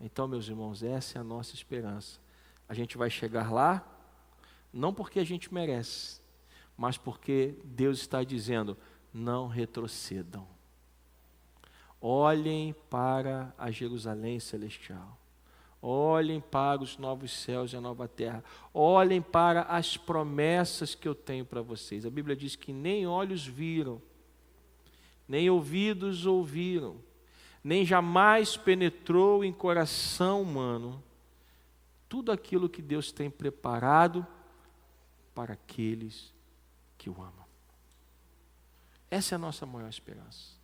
Então, 0.00 0.28
meus 0.28 0.48
irmãos, 0.48 0.82
essa 0.82 1.18
é 1.18 1.20
a 1.20 1.24
nossa 1.24 1.54
esperança. 1.54 2.18
A 2.68 2.74
gente 2.74 2.96
vai 2.96 3.10
chegar 3.10 3.52
lá, 3.52 3.86
não 4.72 4.94
porque 4.94 5.18
a 5.18 5.24
gente 5.24 5.52
merece, 5.52 6.20
mas 6.76 6.96
porque 6.96 7.56
Deus 7.64 7.98
está 7.98 8.22
dizendo: 8.24 8.76
não 9.12 9.46
retrocedam. 9.46 10.46
Olhem 12.00 12.74
para 12.88 13.54
a 13.58 13.70
Jerusalém 13.70 14.40
celestial. 14.40 15.18
Olhem 15.82 16.40
para 16.40 16.82
os 16.82 16.98
novos 16.98 17.32
céus 17.32 17.72
e 17.72 17.76
a 17.76 17.80
nova 17.80 18.06
terra. 18.06 18.44
Olhem 18.72 19.20
para 19.22 19.62
as 19.62 19.96
promessas 19.96 20.94
que 20.94 21.08
eu 21.08 21.14
tenho 21.14 21.44
para 21.44 21.62
vocês. 21.62 22.04
A 22.04 22.10
Bíblia 22.10 22.36
diz 22.36 22.54
que 22.54 22.72
nem 22.72 23.06
olhos 23.06 23.46
viram, 23.46 24.00
nem 25.26 25.48
ouvidos 25.48 26.26
ouviram, 26.26 26.96
nem 27.64 27.84
jamais 27.84 28.56
penetrou 28.56 29.44
em 29.44 29.52
coração 29.52 30.42
humano 30.42 31.02
tudo 32.10 32.32
aquilo 32.32 32.68
que 32.68 32.82
Deus 32.82 33.12
tem 33.12 33.30
preparado 33.30 34.26
para 35.32 35.54
aqueles 35.54 36.34
que 36.98 37.08
o 37.08 37.14
amam. 37.22 37.39
Essa 39.10 39.34
é 39.34 39.36
a 39.36 39.38
nossa 39.38 39.66
maior 39.66 39.88
esperança. 39.88 40.60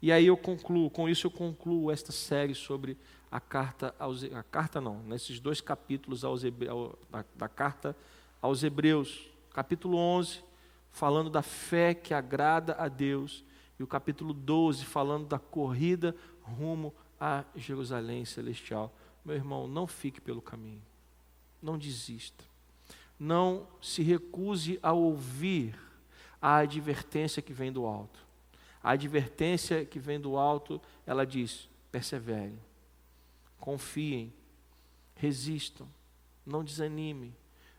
E 0.00 0.12
aí 0.12 0.26
eu 0.26 0.36
concluo, 0.36 0.88
com 0.88 1.08
isso 1.08 1.26
eu 1.26 1.30
concluo 1.30 1.90
esta 1.90 2.12
série 2.12 2.54
sobre 2.54 2.96
a 3.30 3.40
carta 3.40 3.94
aos 3.98 4.24
a 4.24 4.42
carta 4.42 4.80
não, 4.80 5.02
nesses 5.02 5.38
dois 5.38 5.60
capítulos 5.60 6.24
aos 6.24 6.42
da, 6.42 7.24
da 7.34 7.48
carta 7.48 7.94
aos 8.40 8.62
Hebreus, 8.62 9.28
capítulo 9.52 9.98
11, 9.98 10.42
falando 10.92 11.28
da 11.28 11.42
fé 11.42 11.92
que 11.94 12.14
agrada 12.14 12.74
a 12.78 12.88
Deus, 12.88 13.44
e 13.78 13.82
o 13.82 13.86
capítulo 13.86 14.32
12 14.32 14.84
falando 14.84 15.26
da 15.26 15.38
corrida 15.38 16.14
rumo 16.42 16.94
a 17.20 17.44
Jerusalém 17.54 18.24
celestial. 18.24 18.94
Meu 19.24 19.36
irmão, 19.36 19.68
não 19.68 19.86
fique 19.86 20.20
pelo 20.20 20.40
caminho. 20.40 20.82
Não 21.60 21.76
desista. 21.76 22.44
Não 23.18 23.66
se 23.80 24.02
recuse 24.02 24.78
a 24.82 24.92
ouvir 24.92 25.78
a 26.40 26.58
advertência 26.58 27.42
que 27.42 27.52
vem 27.52 27.72
do 27.72 27.86
alto. 27.86 28.26
A 28.82 28.92
advertência 28.92 29.84
que 29.84 29.98
vem 29.98 30.20
do 30.20 30.36
alto, 30.36 30.80
ela 31.06 31.26
diz: 31.26 31.68
perseverem, 31.90 32.58
confiem, 33.58 34.32
resistam, 35.14 35.88
não 36.46 36.62
desanimem, 36.62 37.34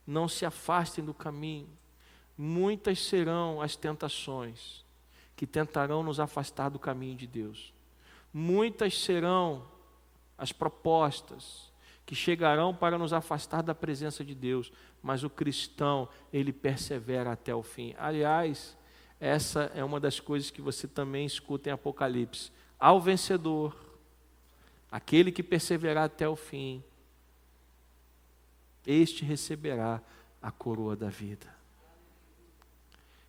não 0.05 0.27
se 0.27 0.45
afastem 0.45 1.03
do 1.03 1.13
caminho. 1.13 1.69
Muitas 2.37 2.99
serão 2.99 3.61
as 3.61 3.75
tentações 3.75 4.85
que 5.35 5.47
tentarão 5.47 6.03
nos 6.03 6.19
afastar 6.19 6.69
do 6.69 6.79
caminho 6.79 7.15
de 7.15 7.27
Deus. 7.27 7.73
Muitas 8.33 8.97
serão 8.97 9.65
as 10.37 10.51
propostas 10.51 11.68
que 12.09 12.15
chegarão 12.15 12.73
para 12.73 12.97
nos 12.97 13.13
afastar 13.13 13.61
da 13.61 13.75
presença 13.75 14.25
de 14.25 14.33
Deus, 14.33 14.71
mas 14.99 15.23
o 15.23 15.29
cristão, 15.29 16.09
ele 16.33 16.51
persevera 16.51 17.33
até 17.33 17.53
o 17.53 17.61
fim. 17.61 17.93
Aliás, 17.99 18.75
essa 19.19 19.71
é 19.75 19.83
uma 19.83 19.99
das 19.99 20.19
coisas 20.19 20.49
que 20.49 20.59
você 20.59 20.87
também 20.87 21.23
escuta 21.23 21.69
em 21.69 21.71
Apocalipse. 21.71 22.51
Ao 22.79 22.99
vencedor, 22.99 23.77
aquele 24.91 25.31
que 25.31 25.43
perseverar 25.43 26.05
até 26.05 26.27
o 26.27 26.35
fim, 26.35 26.83
este 28.87 29.23
receberá 29.23 30.01
a 30.41 30.49
coroa 30.49 30.95
da 30.95 31.09
vida. 31.09 31.45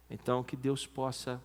Então, 0.09 0.43
que 0.43 0.57
Deus 0.57 0.87
possa 0.87 1.38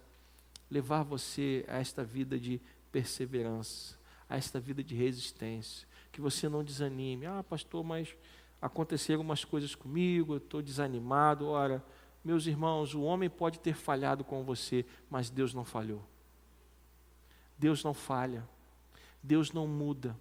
levar 0.71 1.03
você 1.03 1.65
a 1.67 1.79
esta 1.79 2.01
vida 2.01 2.39
de 2.39 2.61
perseverança, 2.93 3.97
a 4.29 4.37
esta 4.37 4.57
vida 4.57 4.81
de 4.81 4.95
resistência, 4.95 5.85
que 6.15 6.21
você 6.21 6.47
não 6.47 6.63
desanime. 6.63 7.25
Ah, 7.25 7.43
pastor, 7.43 7.83
mas 7.83 8.15
aconteceram 8.61 9.19
umas 9.21 9.43
coisas 9.43 9.75
comigo, 9.75 10.33
eu 10.33 10.37
estou 10.37 10.61
desanimado. 10.61 11.45
Ora, 11.45 11.83
meus 12.23 12.47
irmãos, 12.47 12.95
o 12.95 13.01
homem 13.01 13.29
pode 13.29 13.59
ter 13.59 13.75
falhado 13.75 14.23
com 14.23 14.41
você, 14.41 14.85
mas 15.09 15.29
Deus 15.29 15.53
não 15.53 15.65
falhou. 15.65 16.01
Deus 17.59 17.83
não 17.83 17.93
falha. 17.93 18.47
Deus 19.21 19.51
não 19.51 19.67
muda. 19.67 20.17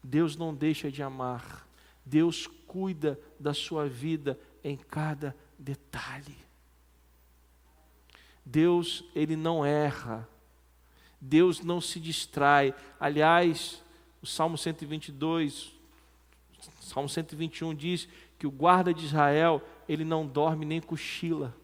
Deus 0.00 0.36
não 0.36 0.54
deixa 0.54 0.92
de 0.92 1.02
amar. 1.02 1.66
Deus 2.06 2.46
cuida 2.46 3.18
da 3.38 3.52
sua 3.52 3.88
vida 3.88 4.38
em 4.62 4.76
cada 4.76 5.36
detalhe. 5.58 6.36
Deus, 8.46 9.04
ele 9.12 9.34
não 9.34 9.66
erra. 9.66 10.28
Deus 11.20 11.60
não 11.60 11.80
se 11.80 11.98
distrai. 11.98 12.72
Aliás, 13.00 13.81
o 14.22 14.26
Salmo 14.26 14.56
122, 14.56 15.72
Salmo 16.80 17.08
121 17.08 17.74
diz 17.74 18.08
que 18.38 18.46
o 18.46 18.50
guarda 18.50 18.94
de 18.94 19.04
Israel, 19.04 19.60
ele 19.88 20.04
não 20.04 20.26
dorme 20.26 20.64
nem 20.64 20.80
cochila. 20.80 21.54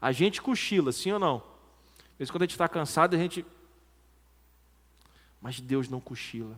A 0.00 0.10
gente 0.10 0.40
cochila, 0.40 0.92
sim 0.92 1.12
ou 1.12 1.18
não? 1.18 1.36
Às 1.36 2.18
vezes 2.18 2.30
quando 2.30 2.42
a 2.42 2.46
gente 2.46 2.52
está 2.52 2.68
cansado, 2.68 3.14
a 3.14 3.18
gente. 3.18 3.44
Mas 5.40 5.60
Deus 5.60 5.88
não 5.88 6.00
cochila. 6.00 6.56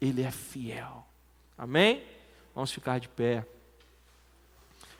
Ele 0.00 0.22
é 0.22 0.30
fiel. 0.30 1.06
Amém? 1.56 2.02
Vamos 2.54 2.72
ficar 2.72 2.98
de 2.98 3.08
pé. 3.08 3.46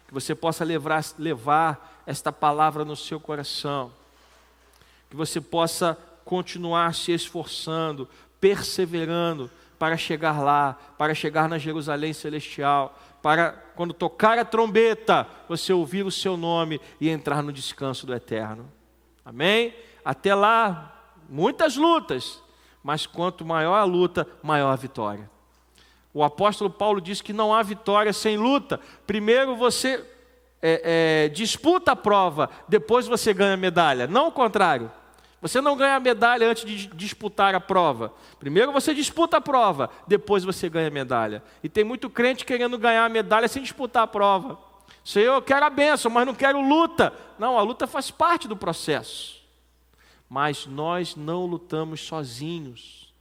Que 0.07 0.15
você 0.15 0.35
possa 0.35 0.65
levar, 0.65 1.05
levar 1.19 2.03
esta 2.07 2.33
palavra 2.33 2.85
no 2.85 2.95
seu 2.95 3.19
coração. 3.19 3.93
Que 5.11 5.17
você 5.17 5.41
possa 5.41 5.99
continuar 6.27 6.93
se 6.93 7.13
esforçando, 7.13 8.09
perseverando 8.41 9.49
para 9.79 9.97
chegar 9.97 10.43
lá, 10.43 10.77
para 10.99 11.15
chegar 11.15 11.49
na 11.49 11.57
Jerusalém 11.57 12.13
celestial, 12.13 12.99
para 13.23 13.53
quando 13.77 13.95
tocar 13.95 14.37
a 14.37 14.45
trombeta, 14.45 15.27
você 15.49 15.73
ouvir 15.73 16.05
o 16.05 16.11
seu 16.11 16.37
nome 16.37 16.81
e 17.01 17.09
entrar 17.09 17.43
no 17.43 17.53
descanso 17.53 18.07
do 18.07 18.13
eterno. 18.13 18.71
Amém? 19.25 19.73
Até 20.05 20.35
lá, 20.35 21.13
muitas 21.29 21.77
lutas, 21.77 22.43
mas 22.83 23.07
quanto 23.07 23.45
maior 23.45 23.77
a 23.77 23.85
luta, 23.85 24.27
maior 24.43 24.71
a 24.71 24.77
vitória. 24.77 25.31
O 26.13 26.25
apóstolo 26.25 26.71
Paulo 26.71 27.01
diz 27.01 27.21
que 27.21 27.33
não 27.33 27.55
há 27.55 27.63
vitória 27.63 28.13
sem 28.13 28.37
luta. 28.37 28.81
Primeiro 29.07 29.55
você 29.55 30.05
é, 30.61 31.27
é, 31.27 31.29
disputa 31.29 31.93
a 31.93 31.97
prova, 31.97 32.51
depois 32.67 33.07
você 33.07 33.33
ganha 33.33 33.55
a 33.55 33.57
medalha. 33.57 34.09
Não 34.09 34.29
o 34.29 34.33
contrário. 34.33 34.91
Você 35.41 35.61
não 35.61 35.77
ganha 35.77 35.97
a 35.97 36.01
medalha 36.01 36.49
antes 36.49 36.65
de 36.65 36.87
disputar 36.89 37.55
a 37.55 37.61
prova. 37.61 38.13
Primeiro 38.39 38.73
você 38.73 38.95
disputa 38.95 39.37
a 39.37 39.41
prova, 39.41 39.91
depois 40.07 40.45
você 40.45 40.69
ganha 40.69 40.89
a 40.89 40.91
medalha. 40.91 41.43
E 41.63 41.69
tem 41.69 41.85
muito 41.85 42.09
crente 42.09 42.45
querendo 42.45 42.79
ganhar 42.79 43.05
a 43.05 43.09
medalha 43.09 43.49
sem 43.49 43.63
disputar 43.63 44.05
a 44.05 44.07
prova. 44.07 44.59
Senhor, 45.05 45.35
eu 45.35 45.43
quero 45.43 45.65
a 45.65 45.71
bênção, 45.71 46.11
mas 46.11 46.27
não 46.27 46.35
quero 46.35 46.61
luta. 46.61 47.13
Não, 47.39 47.59
a 47.59 47.63
luta 47.63 47.87
faz 47.87 48.11
parte 48.11 48.49
do 48.49 48.57
processo 48.57 49.37
mas 50.29 50.67
nós 50.67 51.15
não 51.17 51.47
lutamos 51.47 52.01
sozinhos. 52.01 53.15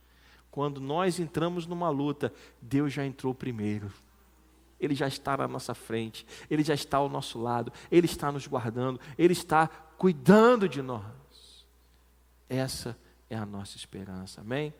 Quando 0.49 0.79
nós 0.79 1.19
entramos 1.19 1.67
numa 1.67 1.89
luta, 1.89 2.33
Deus 2.61 2.93
já 2.93 3.05
entrou 3.05 3.35
primeiro. 3.35 3.91
Ele 4.79 4.95
já 4.95 5.07
está 5.07 5.37
na 5.37 5.47
nossa 5.47 5.73
frente, 5.73 6.25
Ele 6.49 6.63
já 6.63 6.73
está 6.73 6.97
ao 6.97 7.09
nosso 7.09 7.39
lado, 7.41 7.71
Ele 7.91 8.05
está 8.05 8.31
nos 8.31 8.47
guardando, 8.47 8.99
Ele 9.17 9.33
está 9.33 9.67
cuidando 9.67 10.67
de 10.67 10.81
nós. 10.81 11.03
Essa 12.49 12.97
é 13.29 13.35
a 13.35 13.45
nossa 13.45 13.77
esperança, 13.77 14.41
amém? 14.41 14.73